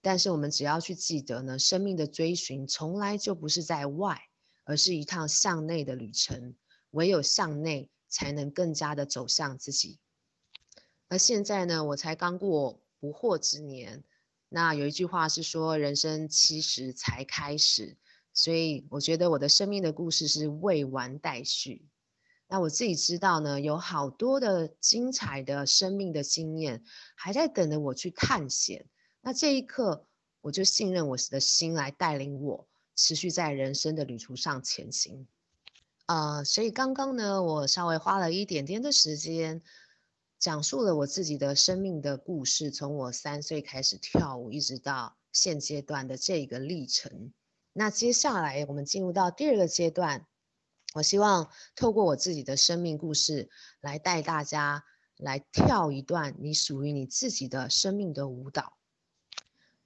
[0.00, 4.20] 但是我们只要去记得呢，生命的追寻从来就不是在外，
[4.64, 6.54] 而是一趟向内的旅程。
[6.92, 9.98] 唯有向内，才能更加的走向自己。
[11.08, 14.02] 那现在呢，我才刚过不惑之年。
[14.48, 17.98] 那有一句话是说，人生七十才开始，
[18.32, 21.86] 所以我觉得我的生命的故事是未完待续。
[22.48, 26.82] 那我自己知道呢，有好多的精彩的生命的经验
[27.16, 28.86] 还在等着我去探险。
[29.26, 30.06] 那这一刻，
[30.40, 35.26] 我就信任我的心来带领我，持续在人生的旅途上前行。
[36.06, 39.60] 呃，所以刚刚呢，我稍微花了一点点的时间。
[40.38, 47.32] 讲述了我自己的生命的故事，从我三岁开始跳舞，一直到现阶段的这个历程。
[47.72, 50.24] 那接下来我们进入到第二个阶段，
[50.94, 54.84] 我希望透过我自己的生命故事，来带大家
[55.16, 58.75] 来跳一段你属于你自己的生命的舞蹈。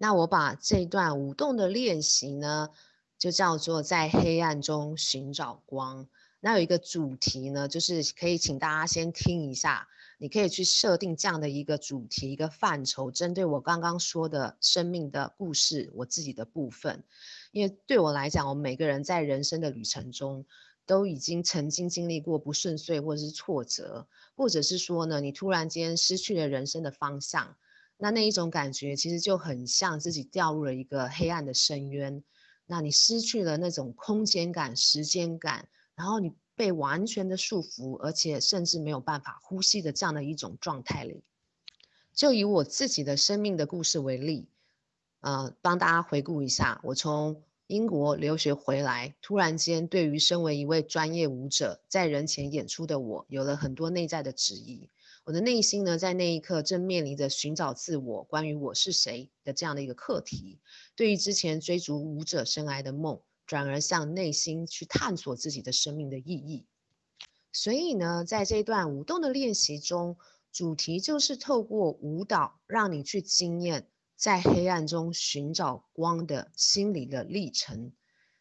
[0.03, 2.71] 那我把这段舞动的练习呢，
[3.19, 6.09] 就叫做在黑暗中寻找光。
[6.41, 9.89] 那有一个主题呢，就是可以请大家先听一下。
[10.17, 17.05] 你可以去设定这样的一个主题、一个范畴，针对我刚刚说的生命的故事，我自己的部分。
[17.53, 20.47] 因为对我来讲，我们每个人在人生的旅程中，
[20.87, 27.55] 都已经曾经经历过不顺遂，或者是挫折，或者是说呢，你突然间失去了人生的方向，
[28.01, 32.25] 那那一种感觉其实就很像自己掉入了一个黑暗的深渊，
[32.67, 36.33] 那你失去了那种空间感、时间感，然后你。
[36.57, 41.25] 被完全的束缚，而且甚至没有办法呼吸的这样的一种状态里，
[42.13, 44.47] 就以我自己的生命的故事为例，
[45.21, 54.91] 呃，帮大家回顾一下，我从英国留学回来，突然间对于身为一位专业舞者，在人前演出的我，有了很多内在的质疑。
[55.31, 60.59] 我的内心呢，在那一刻正面临着寻找自我，关于我是谁的这样的一个课题。
[60.97, 63.21] 对于之前追逐舞者生涯的梦。
[63.47, 66.67] 转而向内心去探索自己的生命的意义。
[67.53, 70.17] 所以呢，在这段舞动的练习中，
[70.53, 77.93] 主题就是透过舞蹈，让你去经验在黑暗中寻找光的心理的历程。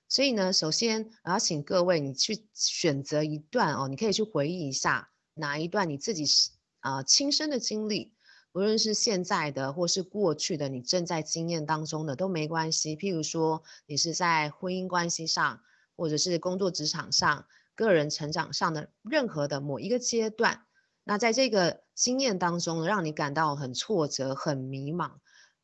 [0.08, 8.14] 所以呢，首先我要请各位你去选择一段哦，你可以去回忆一下哪一段你自己是啊、亲身的经历。
[8.52, 12.96] 无论是现在的或是过去的，你正在经验当中的都没关系。
[12.98, 15.62] 譬如说，你是在婚姻关系上，
[15.96, 20.66] 或者是工作职场上、个人成长上的任何的某一个阶段，
[21.04, 25.12] 那在这个经验当中，让你感到很挫折、很迷茫，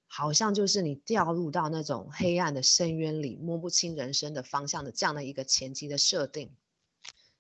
[0.06, 6.56] 好像就是你掉入到那种黑暗的深渊里，摸不清人生的方向的这样的一个前期的设定。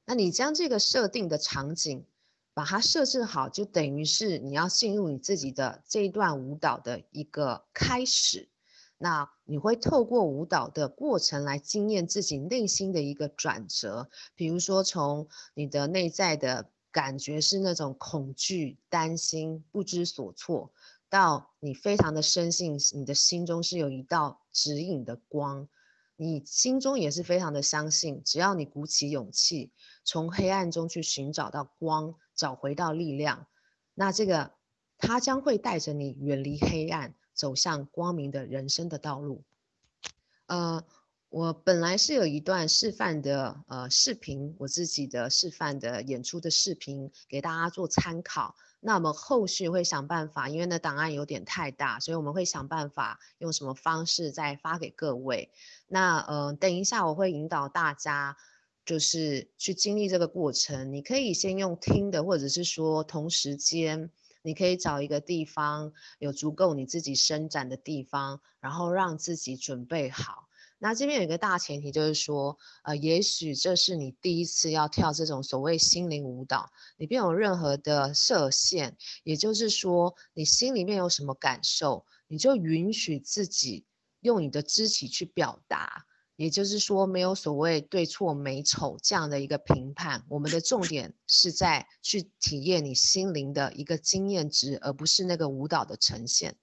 [0.05, 2.07] 那你将这个设定的场景。
[2.55, 8.49] 把它设置好，就等于是你要进入你自己的这一段舞蹈的一个开始。
[8.97, 20.71] 那你会透过舞蹈的过程来经验自己内心的一个转折，比如说从你的内在的感觉是那种恐惧、担心、不知所措，
[21.09, 25.67] 到你非常的深信你的心中是有一道指引的光，
[26.15, 29.73] 你心中也是非常的相信，只要你鼓起勇气，
[30.05, 32.15] 从黑暗中去寻找到光。
[32.35, 33.47] 找回到力量，
[33.93, 34.51] 那这个
[34.97, 39.43] 它将会带着你远离黑暗，走向光明的人生的道路。
[40.47, 40.83] 呃，
[41.29, 48.55] 我本来是有一段示范的呃视频，我自己的示范的演出的视频给大家做参考。
[48.79, 55.51] 那我们后续会想办法，因为那档案有点太大，所以我们会想办法用什么方式再发给各位。
[55.87, 58.37] 那呃，等一下我会引导大家。
[58.85, 64.11] 就是去经历这个过程，你可以先用听的，或者是说同时间，
[64.43, 70.47] 你可以找一个地方有足够你自己伸展的地方，然后让自己准备好。
[70.77, 83.85] 那这边有一个大前提，就是说，呃，也许这是你第一次要跳这种所谓心灵舞蹈，你没有任何的设限，也就是说，你心里面有什么感受，你就允许自己
[84.19, 86.05] 用你的肢体去表达。
[86.35, 96.55] 也就是说，没有所谓对错美丑这样的一个评判，我们的重点是在去体验你心灵的一个经验值，而不是那个舞蹈的呈现。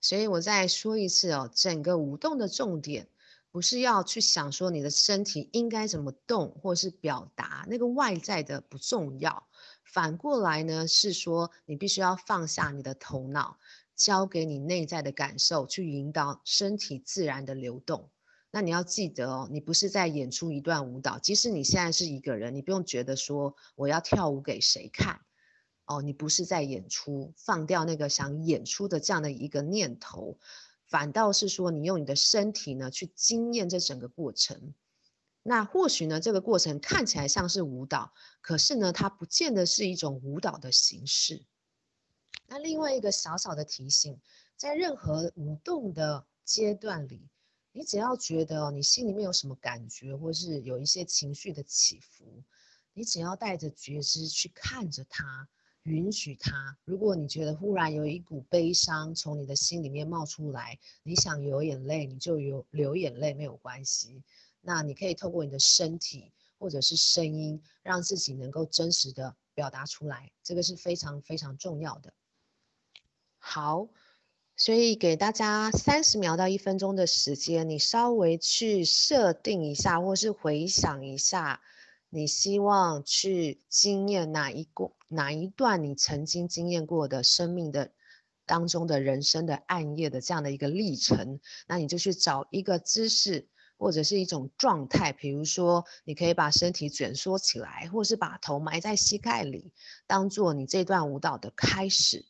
[0.00, 3.08] 所以我再说一次哦，整个舞动的重点
[3.50, 9.48] 不是要去想说你的身体应该怎么动，或是表达那个外在的不重要。
[9.82, 13.58] 反过来呢，是说你必须要放下你的头脑，
[13.96, 18.08] 交给你内在的感受去引导身体自然的流动。
[18.50, 25.20] 那你要记得哦，你不是在演出一段舞蹈，即使你现在是一个人，你不用觉得说我要跳舞给谁看。
[25.84, 30.38] 哦，你不是在演出，放掉那个想演出的这样的一个念头，
[30.86, 34.74] 反倒是说你用你的身体呢去经验这整个过程。
[35.42, 41.42] 那或许呢，这个过程看起来像是舞蹈，可是呢，它不见得是一种舞蹈的形式。
[42.46, 44.20] 那另外一个小小的提醒，
[44.56, 47.30] 在任何舞动的阶段里，
[47.78, 52.42] 你只要觉得你心里面有什么感觉，或是有一些情绪的起伏，
[52.92, 55.48] 你只要带着觉知去看着它。
[55.84, 56.76] 允许它。
[56.84, 64.24] 如果你觉得忽然有一股悲伤从你的心里面冒出来，你想流眼泪，你就有流眼泪，没有关系。
[64.60, 72.12] 那你可以透过你的身体或者是声音，让自己能够真实的表达出来，这个是非常非常重要的。
[73.38, 73.88] 好，
[74.58, 81.60] 所以给大家三十秒到一分钟的时间，你稍微去设定一下，或是回想一下。
[82.10, 87.92] 你希望去经验哪一过哪一段你曾经经验过的生命的
[88.46, 99.70] 当中的人生的暗夜的这样的一个历程，那你就去找一个姿势或者是一种状态，比如说你可以把身体卷缩起来，或是把头埋在膝盖里，
[100.08, 102.24] 当做你这段舞蹈的开始。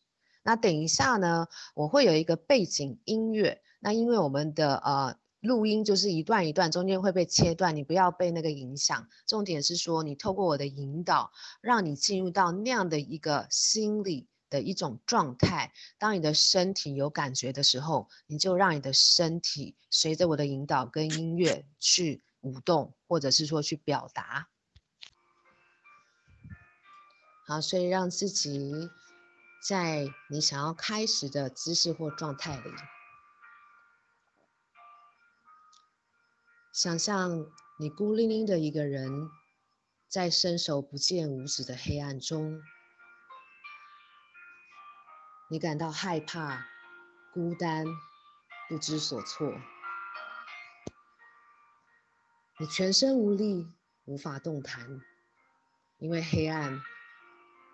[0.48, 5.18] 那等一下呢，我会有一个背景音乐，那因为我们的呃。
[5.40, 9.08] 录音就是一段一段，中间会被切断，你不要被那个影响。
[9.24, 11.30] 重点是说，你透过我的引导，
[11.60, 15.72] 让你进入到那样的一个心理的一种状态。
[15.96, 24.48] 当你的身体有感觉的时候，你就让你的身体随着我的引导跟音乐去舞动，或者是说去表达。
[27.46, 28.90] 好，所以让自己
[29.60, 32.70] 在你想要开始的姿势或状态里。
[36.72, 37.46] 想象
[37.80, 39.28] 你孤零零的一个人，
[40.08, 42.62] 在伸手不见五指的黑暗中，
[45.50, 46.68] 你感到害怕、
[47.34, 47.84] 孤单、
[48.68, 49.52] 不知所措，
[52.60, 53.66] 你全身无力，
[54.04, 55.00] 无法动弹，
[55.98, 56.80] 因为黑暗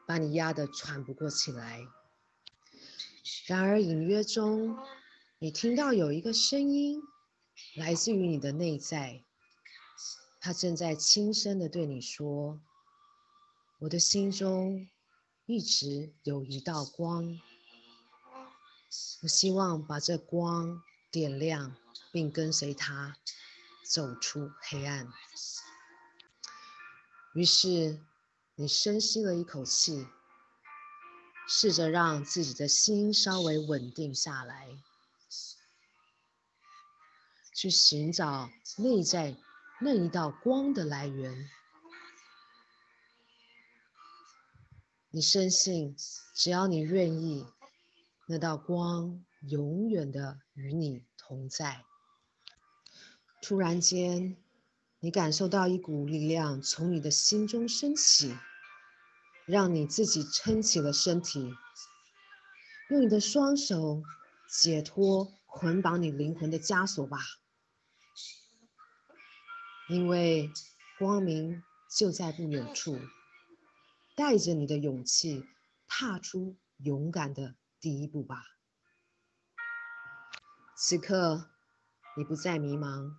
[0.07, 1.87] 把你压得喘不过气来。
[3.47, 4.77] 然而隐约中，
[5.39, 7.03] 你听到有一个声音。
[7.77, 9.23] 来自于你的内在，
[10.41, 12.61] 他正在轻声的对你说
[13.79, 14.89] ：“我的心中
[15.47, 17.39] 一直有一道光，
[19.23, 21.77] 我希望把这光点亮，
[22.11, 23.17] 并跟随它
[23.85, 25.09] 走出黑暗。”
[27.35, 28.01] 于是
[28.57, 30.07] 你深吸了一口气，
[31.49, 34.69] 试着让自己的心稍微稳定下来。
[37.57, 39.37] 去寻找内在
[39.81, 41.49] 那一道光的来源。
[45.11, 45.97] 你深信，
[46.35, 47.47] 只要你愿意，
[48.27, 51.85] 那道光永远的与你同在。
[53.41, 54.37] 突然间，
[55.05, 58.35] 你感受到一股力量从你的心中升起，
[59.45, 61.55] 让你自己撑起了身体，
[62.89, 64.03] 用你的双手
[64.49, 67.19] 解脱捆绑你灵魂的枷锁吧。
[69.91, 70.51] 因为
[70.99, 71.63] 光明
[71.95, 72.99] 就在不远处，
[74.17, 75.45] 带着你的勇气，
[75.87, 78.43] 踏出勇敢的第一步吧。
[80.75, 81.51] 此刻，
[82.17, 83.15] 你不再迷茫，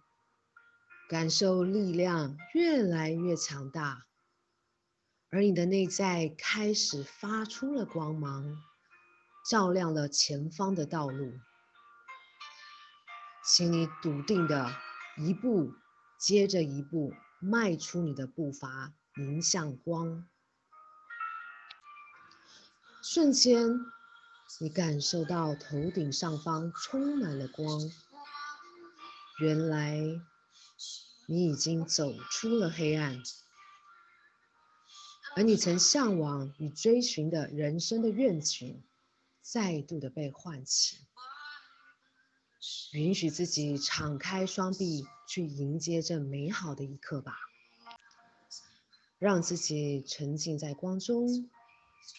[1.07, 4.05] 感受力量越来越强大，
[5.29, 8.57] 而你的内在开始发出了光芒，
[9.49, 11.33] 照亮了前方的道路。
[13.43, 14.71] 请你笃定的
[15.17, 15.73] 一步。
[16.17, 20.25] 接着一步，迈出你的步伐，迎向光。
[23.03, 23.77] 瞬间，
[24.61, 27.67] 你感受到头顶上方充满了光，
[29.39, 29.99] 原来
[31.27, 33.23] 你已经走出了黑暗，
[35.35, 38.83] 而你曾向往与追寻的人生的愿景，
[39.41, 40.99] 再度的被唤起。
[42.93, 47.37] 允许自己敞开双臂，去迎接这美好的一刻吧。
[49.17, 51.49] 让自己沉浸在光中，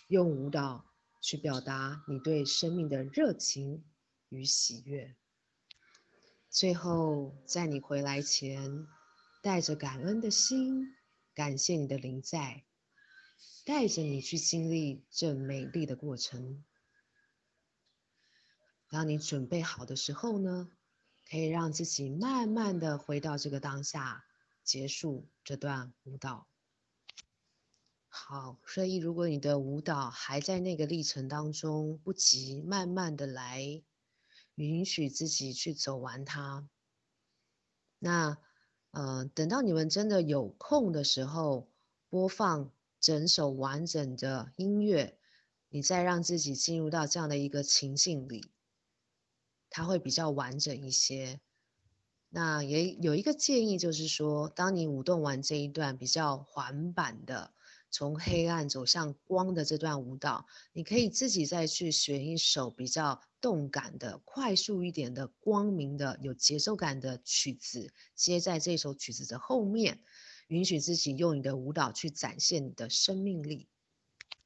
[0.09, 0.85] 用舞蹈
[1.21, 3.85] 去表达你对生命的热情
[4.29, 5.15] 与喜悦。
[6.49, 8.87] 最后，在你回来前，
[9.47, 10.97] 带着感恩的心，
[11.33, 12.65] 感谢你的临在，
[13.65, 16.65] 带着你去经历这美丽的过程。
[18.89, 20.69] 当你准备好的时候呢，
[21.31, 24.25] 可以让自己慢慢的回到这个当下，
[24.65, 26.49] 结束这段舞蹈。
[28.09, 33.85] 好，所以如果你的舞蹈还在那个历程当中，不急，慢慢的来，
[34.57, 36.69] 允许自己去走完它。
[38.01, 38.39] 那，
[38.91, 41.69] 呃，等到你们真的有空的时候，
[42.09, 45.19] 播放整首完整的音乐，
[45.69, 48.51] 你再让自己进入到这样的一个情境里。
[49.69, 51.41] 它会比较完整一些。
[52.29, 57.53] 那也有一个建议，就是说，当你舞动完这一段比较缓板的
[57.97, 60.45] 从黑暗走向光的这段舞蹈，
[60.75, 69.99] 你可以自己再去选一首比较动感的、快速一点的、光明的、有节奏感的曲子，接在这首曲子的后面，
[70.49, 73.67] 允许自己用你的舞蹈去展现你的生命力。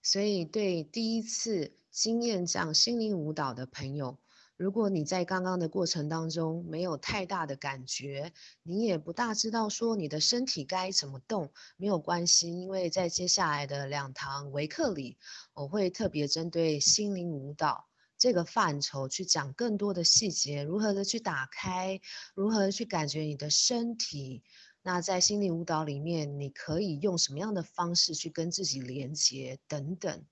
[0.00, 4.16] 所以，对第一次经验这样心灵舞蹈的朋友，
[4.60, 8.30] 如果你在刚刚的过程当中没有太大的感觉，
[8.62, 15.16] 你也不大知道说你的身体该怎么动，没有关系，因为在接下来的两堂维课里，
[15.54, 17.86] 我会特别针对心灵舞蹈
[18.18, 21.98] 这个范畴去讲更多的细节，如何的去打开，
[22.34, 24.42] 如何去感觉你的身体。
[24.82, 30.22] 那在心灵舞蹈里面，你可以用什么样的方式去跟自己连接等等。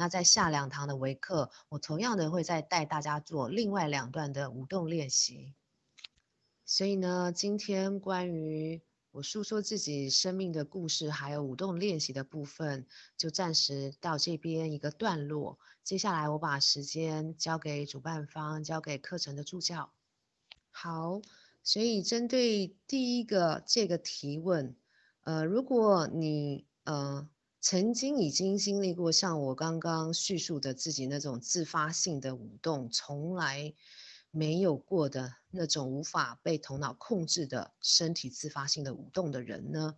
[0.00, 5.56] 那在下两堂的微课，我同样的会再带大家做另外两段的舞动练习。
[6.64, 8.80] 所以呢，今天关于
[9.10, 12.86] 我诉说自己生命的故事，还有舞动练习的部分，
[13.16, 15.58] 就暂时到这边一个段落。
[15.82, 19.90] 接下来我把时间交给主办方，交给课程的助教。
[20.70, 21.20] 好，
[21.64, 24.76] 所以针对第一个这个提问，
[25.22, 27.28] 呃，如果你呃。
[27.60, 33.74] 曾经已经经历过像我刚刚叙述的自己那种自发性的舞动，从来
[34.30, 39.96] 没有过的那种无法被头脑控制的身体自发性的舞动的人呢，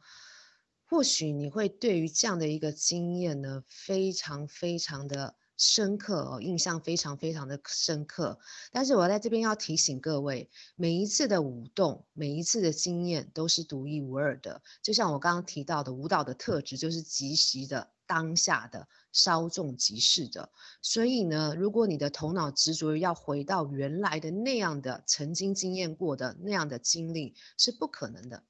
[0.86, 5.36] 或许你会对于这样的一个经验呢，非常非常的。
[5.61, 8.38] 深刻哦，印象非常非常的深刻。
[8.72, 14.62] 但是我在这边要提醒各位，每一次的舞动，每一次的经验都是独一无二的。
[14.82, 20.50] 就像我刚刚提到的，舞蹈的特质就是即时的、当下的、稍纵即逝的。
[20.80, 28.42] 所以呢，如果你的头脑执着于要回到原来的那样的曾经经验过的那样的经历，是不可能的。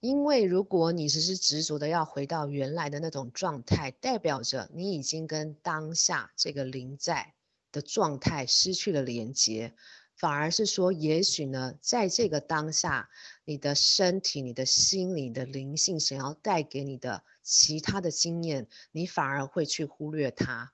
[0.00, 7.34] 因为如果你只是执着的要回到原来的那种状态，代表着你已经跟当下这个临在
[7.70, 9.74] 的状态失去了连接，
[10.16, 13.10] 反而是说，也许呢，在这个当下，
[13.44, 20.72] 你的身体、你的心理、你的灵性想要带给你的其他的经验，你反而会去忽略它。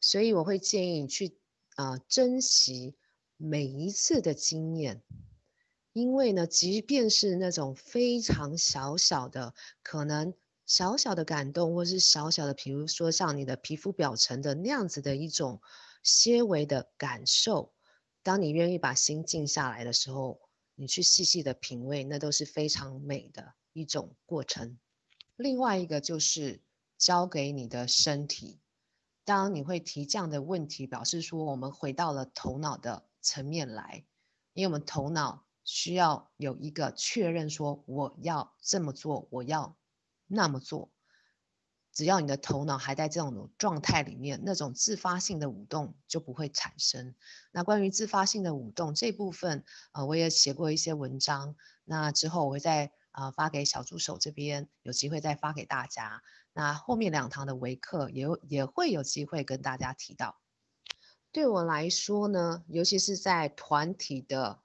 [0.00, 1.36] 所以我会建议你去
[1.74, 2.94] 啊、珍惜
[3.36, 5.02] 每一次的经验。
[5.92, 10.32] 因为呢，即便是那种非常小小的，可能
[10.64, 15.60] 小小的感动，或是小小的，比如说像你的皮肤表层的那样子的一种
[16.02, 17.74] 些微的感受，
[18.22, 20.40] 当你愿意把心静下来的时候，
[20.76, 24.78] 你去细细的品味，那都是非常美的一种过程。
[25.36, 26.62] 另外一个就是
[26.96, 28.60] 交给你的身体，
[29.26, 34.06] 当你会提这样的问题，表示说我们回到了头脑的层面来，
[34.54, 35.44] 因为我们头脑。
[35.64, 39.76] 需要有一个确认，说我要这么做，我要
[40.26, 40.90] 那么做。
[41.92, 47.14] 只要你的头脑还在这种状态里面，那种自发性的舞动就不会产生。
[47.50, 51.54] 那关于自发性的舞动这部分，呃，我也写过一些文章。
[51.84, 56.22] 那之后我会再呃发给小助手这边，有机会再发给大家。
[56.54, 60.40] 那后面两堂的微课也也会有机会跟大家提到。
[61.30, 64.60] 对我来说呢，尤其是在团体的。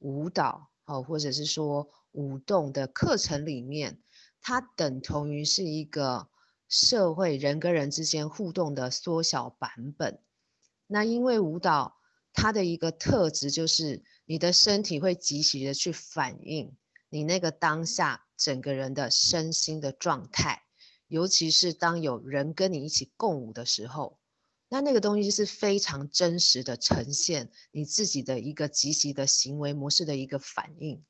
[0.00, 4.02] 舞蹈哦，或者是说舞动的课程里面，
[4.42, 6.28] 它等同于是一个
[6.68, 10.20] 社会人跟人之间互动的缩小版本。
[10.86, 11.96] 那因为舞蹈
[12.32, 16.76] 它的一个特质就是，你的身体会即时的去反应
[17.08, 20.62] 你那个当下整个人的身心的状态，
[21.08, 24.19] 尤其是当有人跟你一起共舞的时候，
[24.70, 31.04] 那那个东西是非常真实的呈现你自己的一个积极的行为模式的一个反应。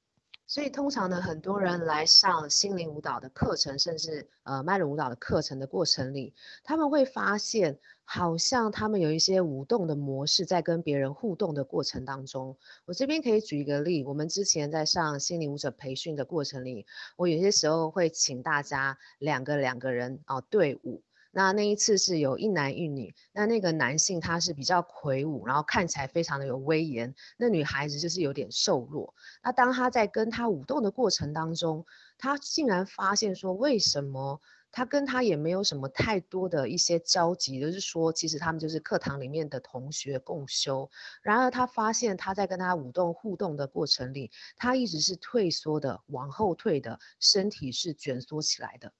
[0.46, 6.34] 所以通常呢，很多人来上心灵舞蹈的课程，甚至呃脉轮舞蹈的课程的过程里，
[6.64, 12.56] 他们会发现，好像他们有一些舞动的模式在跟别人互动的过程当中。
[12.86, 16.84] 我这边可以举一个例，我们之前在上心灵舞者培训的过程里，
[17.16, 21.04] 我有些时候会请大家两个两个人啊对舞。
[21.32, 29.14] 那那一次是有一男一女，那那个男性他是比较魁梧，然后看起来非常的有威严，那女孩子就是有点瘦弱。
[29.42, 31.86] 那当他在跟他舞动的过程当中，
[32.18, 34.40] 他竟然发现说，为什么
[34.72, 40.90] 他跟他也没有什么太多的一些交集，就是说其实他们就是课堂里面的同学共修。
[41.22, 48.92] 然而他发现他在跟他舞动互动的过程里，他一直是退缩的，往后退的，身体是卷缩起来的。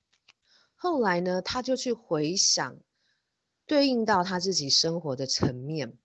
[0.83, 2.81] 后来呢，他就去回想，
[3.67, 5.99] 对应到他自己生活的层面，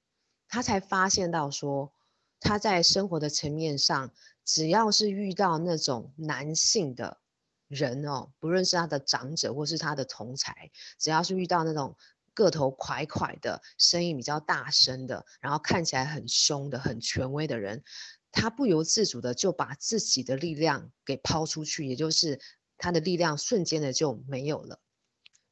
[0.49, 1.93] 他才发现到说，
[2.41, 4.13] 他在生活的层面上，
[4.43, 7.21] 只要是遇到那种男性的
[7.69, 10.51] 人哦，不论是他的长者或是他的同侪，
[10.99, 11.95] 只要是遇到那种
[12.33, 17.81] 个头块块的、声音比较大声的，然后看起来很凶的、很权威的人，
[18.29, 22.41] 他不由自主的就把自己的力量给抛出去，也就是。
[22.77, 24.79] 他的力量瞬间的就没有了，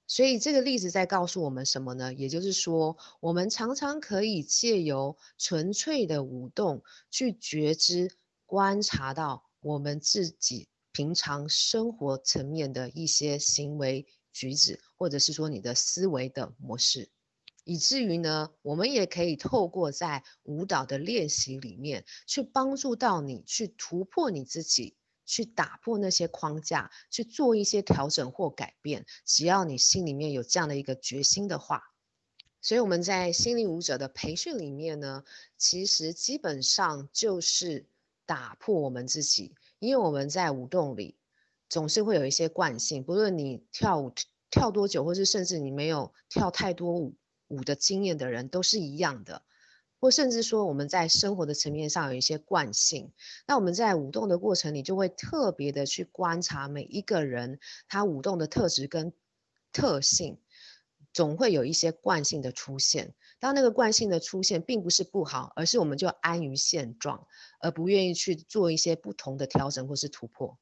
[0.08, 2.14] 所以这个例子在告诉我们什么呢？
[2.14, 8.12] 也就是说，我们常常可以借由纯粹的舞动去觉知、
[8.46, 17.10] 观察到我们自己平常生活层面的一些行为举止，或者是说你的思维的模式，
[17.64, 24.98] 以至于呢，我们也可以透过在舞蹈的练习里面去帮助到你去突破你自己。
[25.26, 29.06] 去打破那些框架，去做一些调整或改变。
[29.26, 31.84] 只要你心里面有这样的一个决心的话，
[32.62, 35.24] 所以我们在心灵舞者的培训里面呢，
[35.58, 37.88] 其实基本上就是
[38.26, 41.18] 打破我们自己，因为我们在舞动里
[41.68, 44.14] 总是会有一些惯性，不论你跳舞
[44.50, 47.16] 跳多久，或是甚至你没有跳太多舞
[47.48, 49.44] 舞的经验的人，都是一样的。
[50.04, 53.14] 或甚至说我们在生活的层面上有一些惯性，
[53.48, 59.14] 那我们在舞动的过程里就会特别的去观察每一个人他舞动的特质跟
[59.72, 60.42] 特性，
[61.14, 63.14] 总会有一些惯性的出现。
[63.40, 67.26] 当那个惯性的出现，并不是不好，而是我们就安于现状，
[67.62, 70.58] 而不愿意去做一些不同的调整或是突破。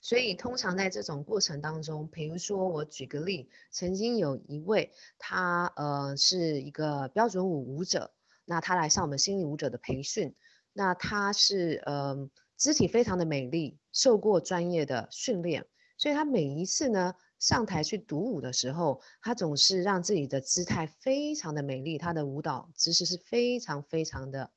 [0.00, 8.10] 所以通常在这种过程当中，比如说我举个例，曾经有一位他呃是一个标准舞舞者。
[8.50, 10.34] 那他来上我们心理舞者的培训，
[10.72, 24.50] 那他是呃肢体非常的美丽，受过专业的训练，所以他每一次呢上台去独舞的时候，他总是让自己的姿态非常的美丽，他的舞蹈姿势是非常非常的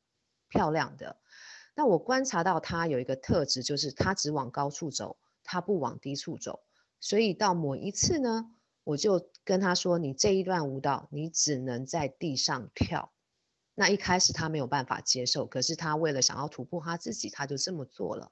[0.49, 1.17] 漂亮的。
[1.75, 6.61] 那我观察到他有一个特质，就是他只往高处走，他不往低处走。
[6.99, 8.49] 所以到某一次呢，
[8.83, 13.12] 我就跟他说：“你这一段舞蹈，你只能在地上跳。”
[13.75, 18.31] 那一开始他没有办法接受，可是他为了想要突破他自己，他就这么做了。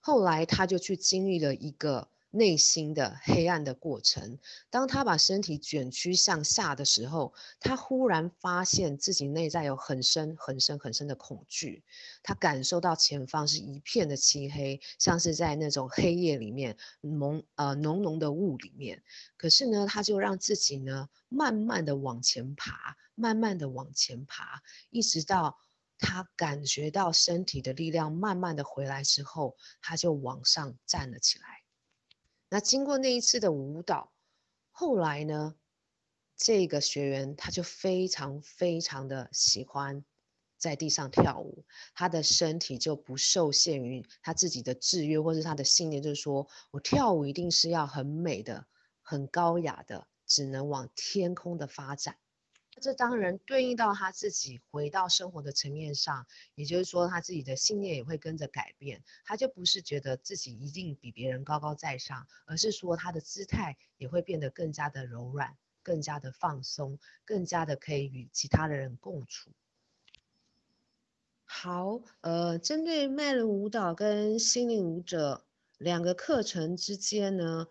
[0.00, 4.38] 后来他就去经历了一个内心的黑暗的过程。
[4.70, 11.82] 当他把身体卷曲向下的时候，他忽然发现自己内在有很深、很深、很深的恐惧。
[12.22, 19.02] 他感受到前方是一片的漆黑，像是在那种黑夜里面，浓呃浓浓的雾里面。
[19.36, 22.96] 可是呢，他就让自己呢慢慢的往前爬。
[23.20, 25.58] 慢慢的往前爬，一直到
[25.98, 31.62] 他感觉到身体的力量慢慢的回来之后，他就往上站了起来。
[32.48, 34.12] 那经过那一次的舞蹈，
[34.70, 35.54] 后来呢，
[36.36, 40.02] 这个学员他就非常非常的喜欢
[40.56, 41.64] 在地上跳舞，
[41.94, 48.66] 他的身体就不受限于他自己的制约或是他的信念，就是说我跳舞一定是要很美的、
[49.02, 52.16] 很高雅的，只能往天空的发展。
[52.80, 59.02] 这当然对应到他自己回到生活的层面上，也就是说，他自己的信念也会跟着改变。
[59.24, 69.50] 他就不是觉得自己一定比别人高高在上，而是说他的姿态也会变得更加的柔软，更加的放松，更加的可以与其他的人共处。
[71.44, 75.44] 好，呃，针对脉轮舞蹈跟心灵舞者
[75.78, 77.66] 两个课程之间呢，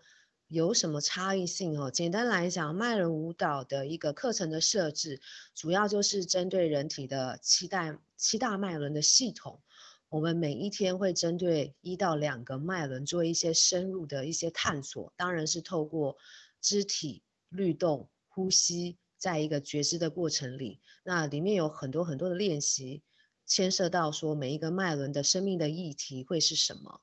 [0.50, 1.92] 有什么差异性哦？
[1.92, 5.20] 简单来讲，脉轮舞蹈的一个课程的设置，
[5.54, 9.60] 主要就是针对人体的七大七大脉轮的系统，
[10.08, 16.16] 我们每一天会针对一到两个脉轮做一些深入的一些探索，当然是透过
[16.60, 23.04] 肢体律动、呼吸，在一个觉知的过程里，那里面有很多很多的练习，
[23.46, 27.02] 牵涉到说每一个脉轮的生命的议题会是什么。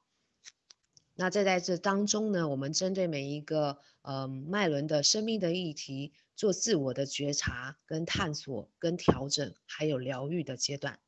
[1.20, 10.99] 那再在这当中呢，我们针对每一个呃脉轮的生命的议题，做自我的觉察、跟探索、跟调整，还有疗愈的阶段。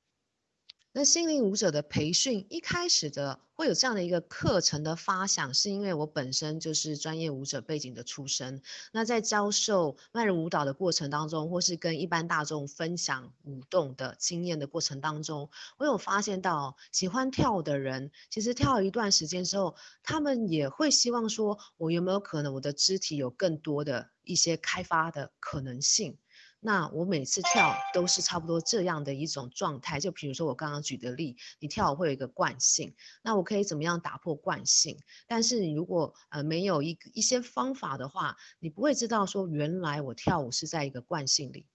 [0.91, 8.59] 那心灵舞者的培训一开始的会有这样的一个课程的发想，是因为我本身就是专业舞者背景的出身。
[8.91, 26.17] 那在教授脉轮舞蹈的过程当中，或是跟一般大众分享舞动的经验的过程当中，我有发现到，喜欢跳的人，其实跳一段时间之后，他们也会希望说，我有没有可能我的肢体有更多的一些开发的可能性。
[26.61, 32.93] 那我每次跳都是差不多这样的一种状态，就比如说我刚刚举的例，你跳舞会有一个惯性，
[33.23, 34.99] 那我可以怎么样打破惯性？
[35.25, 41.65] 但是你如果呃没有一一些方法的话，你不会知道说原来我跳舞是在一个惯性里。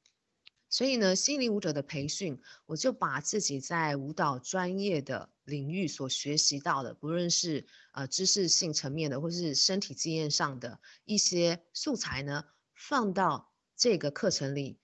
[0.69, 13.54] 所以呢，心灵舞者的培训，我就把自己在舞蹈专业的领域所学习到的，不论是呃知识性层面的，或是身体经验上的一些素材呢，放到。
[13.77, 14.79] 这个课程里，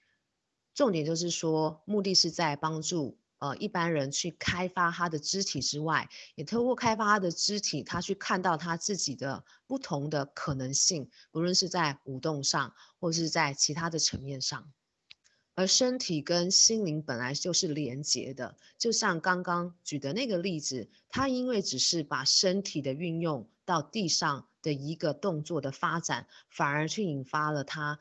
[0.74, 14.72] 重点就是说，目的是在帮助呃一般人去开发他的肢体之外，也透过开发他的肢体，他去看到他自己的不同的可能性，无论是在舞动上，或是在其他的层面上。
[15.56, 27.98] 而身体跟心灵本来就是连结的，就像刚刚举的那个例子，他因为只是把身体的运用到地上的一个动作的发展，反而去引发了他。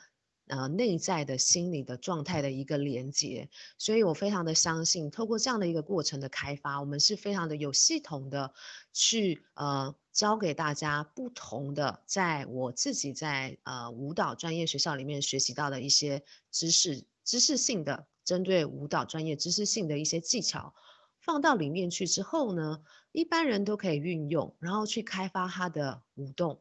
[0.49, 3.47] 呃，内在的心理的状态的一个连接，
[3.77, 8.51] 所以我非常的相信，透过这样的一个过程的开发，我们是非常的有系统的
[8.91, 20.73] 去呃教给大家不同的，在我自己在呃舞蹈专业学校里面学习到的一些知识，知识性的针对舞蹈专业知识性的一些技巧，
[21.19, 22.81] 放到里面去之后呢，
[23.11, 26.59] 一般人都可以运用，然后去开发他的舞动。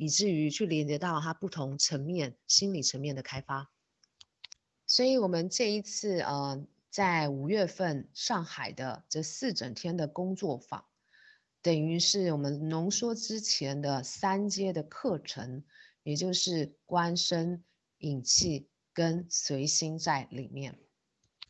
[0.00, 3.70] 以至于去连接到他不同层面、心理层面的开发。
[4.86, 10.86] 所以，我们这一次呃，在五月份上海的这四整天的工作坊，
[11.60, 15.62] 等于是我们浓缩之前的三阶的课程，
[16.02, 17.62] 也就是观身、
[17.98, 20.78] 引气跟随心在里面。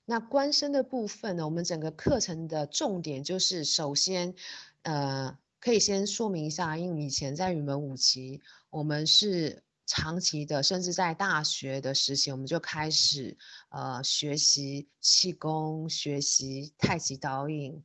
[0.05, 4.35] 那观身的部分呢，我们整个课程的重点就是首先，
[4.83, 5.39] 呃。
[5.61, 8.41] 可以先说明一下，因为以前在云门舞集，
[8.71, 13.37] 我们是长期的，甚至在大学的时期，我们就开始
[13.69, 17.85] 呃学习气功，学习太极导引，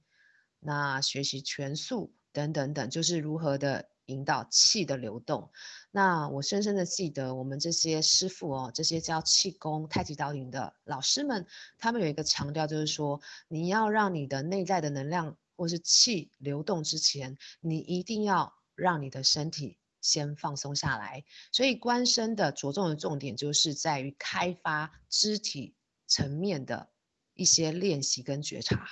[0.62, 5.52] 那学习全素等等等，就是如何的引导气的流动。
[5.92, 11.46] 那我深深的记得，我们这些师父哦，这些教气功、太极导引的老师们，
[11.78, 13.20] 他们有一个强调，就是说
[13.50, 15.36] 你要让你的内在的能量。
[15.56, 21.24] 或是气流动之前，你一定要让你的身体先放松下来。
[21.52, 25.76] 所以观身的着重的重点就是在于开发肢体
[26.08, 26.90] 层面的
[27.34, 28.88] 一些练习跟觉察。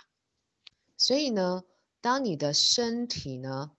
[0.98, 1.64] 所以呢，
[2.02, 3.72] 当你的身体呢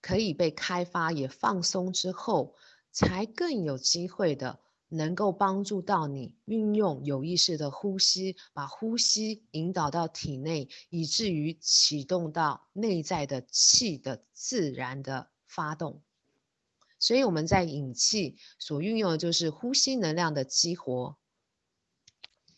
[0.00, 2.56] 可以被开发也放松之后，
[2.92, 4.60] 才更有机会的。
[4.90, 16.02] 能够帮助到你运用有意识的呼吸，把呼吸引导到体内，以至于启动到内在的气的自然的发动。
[16.98, 21.16] 所以我们在引气所运用的就是呼吸能量的激活。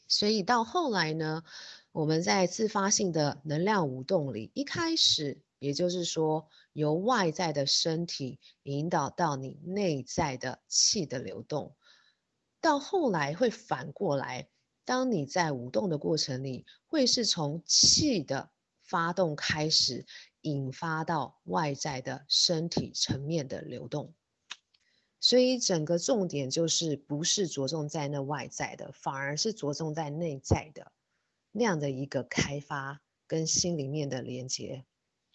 [0.09, 1.45] 所以到后来呢，
[1.93, 11.77] 我们在自发性的能量舞动里，一开始也就是说由外在的身体引导到你内在的气的流动。
[12.63, 14.49] 到后来会反过来，
[14.85, 18.51] 当你在舞动的过程里，会是从气的
[18.81, 20.07] 发动开始，
[20.41, 24.15] 引发到外在的身体层面的流动。
[25.19, 30.93] 所以整个重点就是不是着重在那外在的，反而是着重在内在的
[31.51, 34.85] 那样的一个开发跟心里面的连接。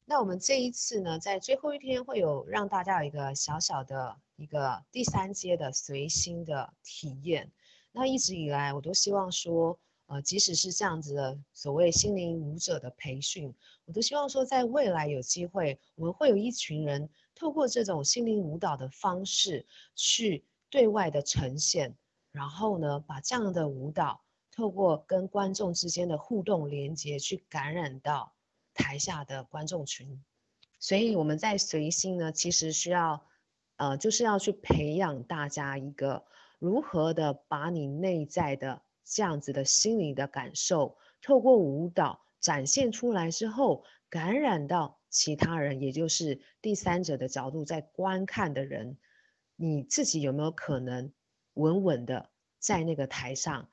[0.10, 4.18] 那我们这一次呢，在最后一天会有让大家有一个小小的。
[4.38, 7.52] 一个第三阶的随心的体验，
[7.92, 13.52] 那一直以来我都希望说，呃，即使是这样子的所谓心灵舞者的培训，
[13.86, 21.98] 我都希望说，在未来有机会，我们会有一群人透过这种心灵舞蹈的方式去对外的呈现，
[22.32, 28.32] 然后呢，把这样的舞蹈透过跟观众之间的互动连接，去感染到
[28.78, 30.24] 台下的观众群。
[30.80, 33.26] 所以我们在随心呢，其实需要，
[33.78, 36.24] 呃，就是要去培养大家一个
[36.60, 48.98] 如何的把你内在的这样子的心理的感受，透过舞蹈展现出来之后，感染到其他人，也就是第三者的角度在观看的人，
[49.56, 51.12] 你自己有没有可能
[51.56, 53.68] 稳稳的在那个台上，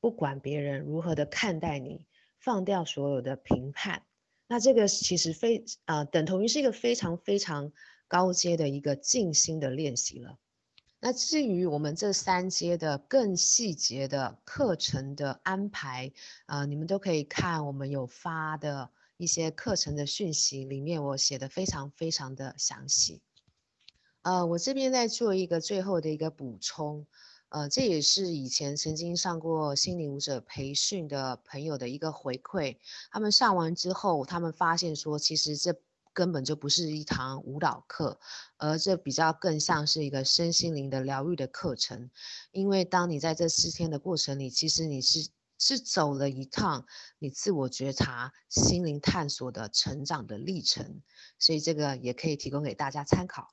[0.00, 2.04] 不管别人如何的看待你，
[2.40, 4.02] 放掉所有的评判。
[4.48, 7.70] 那这个其实非啊、呃，等同于是一个非常非常
[8.08, 10.38] 高阶的一个静心的练习了。
[11.00, 16.10] 那至于我们这三阶的更细节的课程的安排，
[16.46, 23.20] 呃，你们都可以看我们有发的一些课程的讯息，里面我写的非常非常的详细。
[24.22, 27.06] 呃，我这边在做一个最后的一个补充。
[27.50, 32.76] 呃，这也是以前曾经上过心灵舞者培训的朋友的一个回馈。
[33.10, 35.74] 他们上完之后，他们发现说，其实这
[36.12, 38.20] 根本就不是一堂舞蹈课，
[38.58, 42.10] 而这比较更像是一个身心灵的疗愈的课程。
[42.50, 46.84] 因为当你在这四天的过程里，其实你是是走了一趟
[47.18, 51.00] 你自我觉察、心灵探索的成长的历程。
[51.38, 53.48] 所以这个也可以提供给大家参考。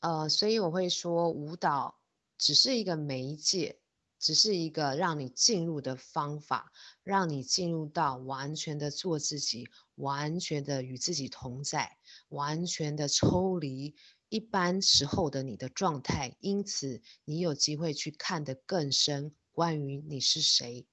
[0.00, 1.96] 呃，所以我会说舞蹈。
[2.36, 3.80] 只是一个媒介，
[4.18, 6.72] 只是一个让你进入的方法，
[7.02, 13.94] 让你进入到完全的做自己，完全的与自己同在，完全的抽离
[14.28, 16.36] 一般时候的你的状态。
[16.40, 20.86] 因此，你有机会去看得更深，关于你是谁，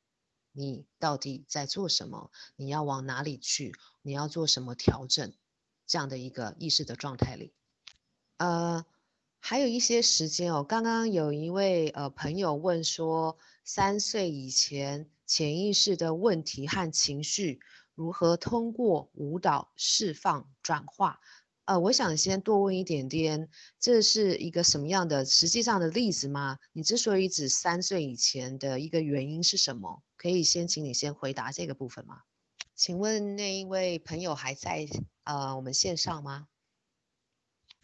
[0.51, 5.33] 你到底在做什么，你要往哪里去，你要做什么调整，
[5.87, 7.53] 这样的一个意识的状态里，
[8.37, 8.85] 呃。
[9.43, 17.59] 还有一些时间哦，刚刚有一位呃朋友问说，三岁以前潜意识的问题和情绪
[17.95, 21.19] 如何通过舞蹈释放转化？
[21.65, 26.57] 呃，我想先多问一点点，这是一个什么样的实际上的例子吗？
[26.71, 30.03] 你之所以指三岁以前的一个原因是什么？
[30.17, 32.21] 可以先请你先回答这个部分吗？
[32.75, 34.87] 请问那一位朋友还在
[35.23, 36.47] 呃我们线上吗？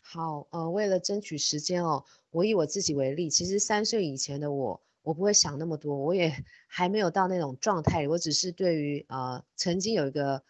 [0.10, 6.32] 好，呃，为了争取时间哦，我以我自己为例，其实三岁以前的我，我不会想那么多，我也
[6.70, 10.42] 还没有到那种状态，我只是对于呃，曾经有一个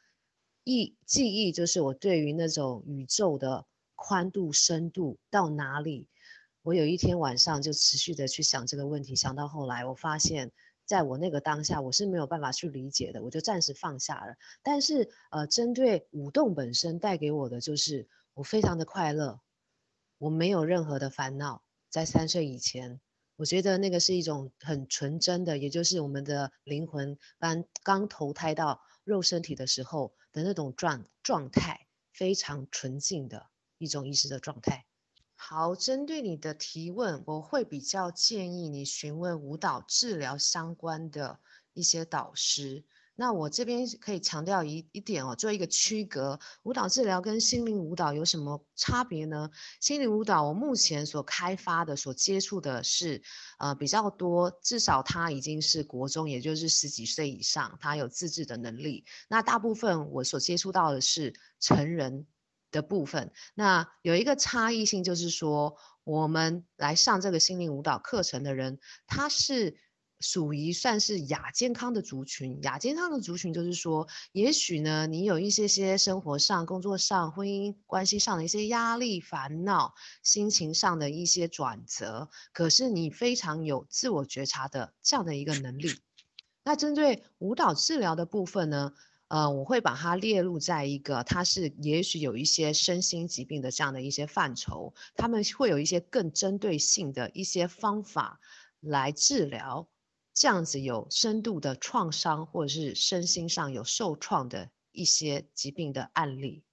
[0.63, 6.07] 忆记忆，就是我对于那种宇宙的宽度、深度到哪里，
[6.61, 10.51] 我有一天晚上就持续的去想这个问题，想到后来，我发现
[10.85, 14.35] 在我那个当下，我是没有办法去理解的，我就暂时放下了。
[14.61, 19.39] 但是，呃，针对舞动本身带给我的，就是我非常的快乐。
[20.17, 22.99] 我没有任何的烦恼，在三岁以前，
[23.35, 33.47] 我觉得那个是一种很纯真的，也就是我们的灵魂刚刚投胎到肉身体的时候的那种状状态，非常纯净的
[33.77, 34.85] 一种意识的状态。
[35.35, 41.39] 好，针对你的提问，我会比较建议你询问舞蹈治疗相关的
[41.73, 42.85] 一些导师。
[43.19, 49.49] 那我这边可以强调一一点哦，做一个区隔，舞蹈治疗跟心灵舞蹈有什么差别呢？
[49.81, 53.23] 心灵舞蹈我目前所开发的、所接触的是，
[53.57, 59.03] 呃，比较多，至少他已经是国中，也就是十几岁以上，他有自制的能力。
[59.27, 62.27] 那大部分我所接触到的是成人
[62.69, 63.31] 的部分。
[63.55, 69.75] 那有一个差异性就是说，我们来上这个心灵舞蹈课程的人，他是。
[70.19, 79.93] 属于算是亚健康的族群，亚健康的族群就是说，也许呢，你有一些些生活上、工作上、婚姻关系上的一些压力、烦恼，
[80.23, 85.91] 心情上的一些转折，可是你非常有自我觉察的这样的一个能力。
[86.63, 88.93] 那针对舞蹈治疗的部分呢，
[89.27, 98.39] 呃，我会把它列入在一个，它是也许有一些身心疾病的这样的一些范畴，他们会有一些更针对性的一些方法
[98.79, 99.87] 来治疗。
[100.39, 106.63] 这样子有深度的创伤，或者是身心上有受创的一些疾病的案例，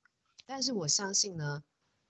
[0.45, 1.65] 但是我相信呢，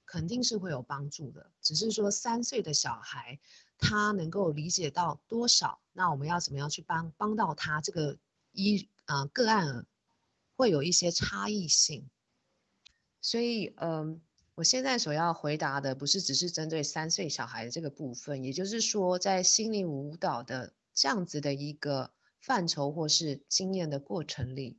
[0.05, 1.53] 肯定是会有帮助的。
[1.61, 3.39] 只是说三岁的小孩
[3.79, 7.81] 他能够理解到多少，那我们要怎么样去帮帮到他？
[7.81, 8.19] 这个
[8.51, 9.87] 一啊、呃、个案
[10.57, 12.11] 会有一些差异性，
[13.21, 14.21] 所以嗯、呃，
[14.57, 20.73] 我现在所要回答的不是只是针对三岁小孩的这个部分，也就是说在心灵舞蹈的。
[20.95, 24.79] 这样子的一个范畴或是经验的过程里，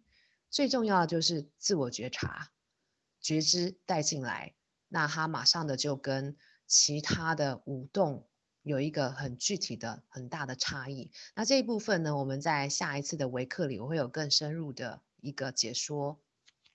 [0.50, 2.52] 最重要的就是自我觉察、
[3.20, 4.56] 觉知带进来，
[4.88, 8.28] 那他马上的就跟其他的舞动
[8.64, 11.12] 有一个很具体的、很大的差异。
[11.36, 16.22] 那这一部分呢，我们在下一次的微课里，我会有更深入的一个解说。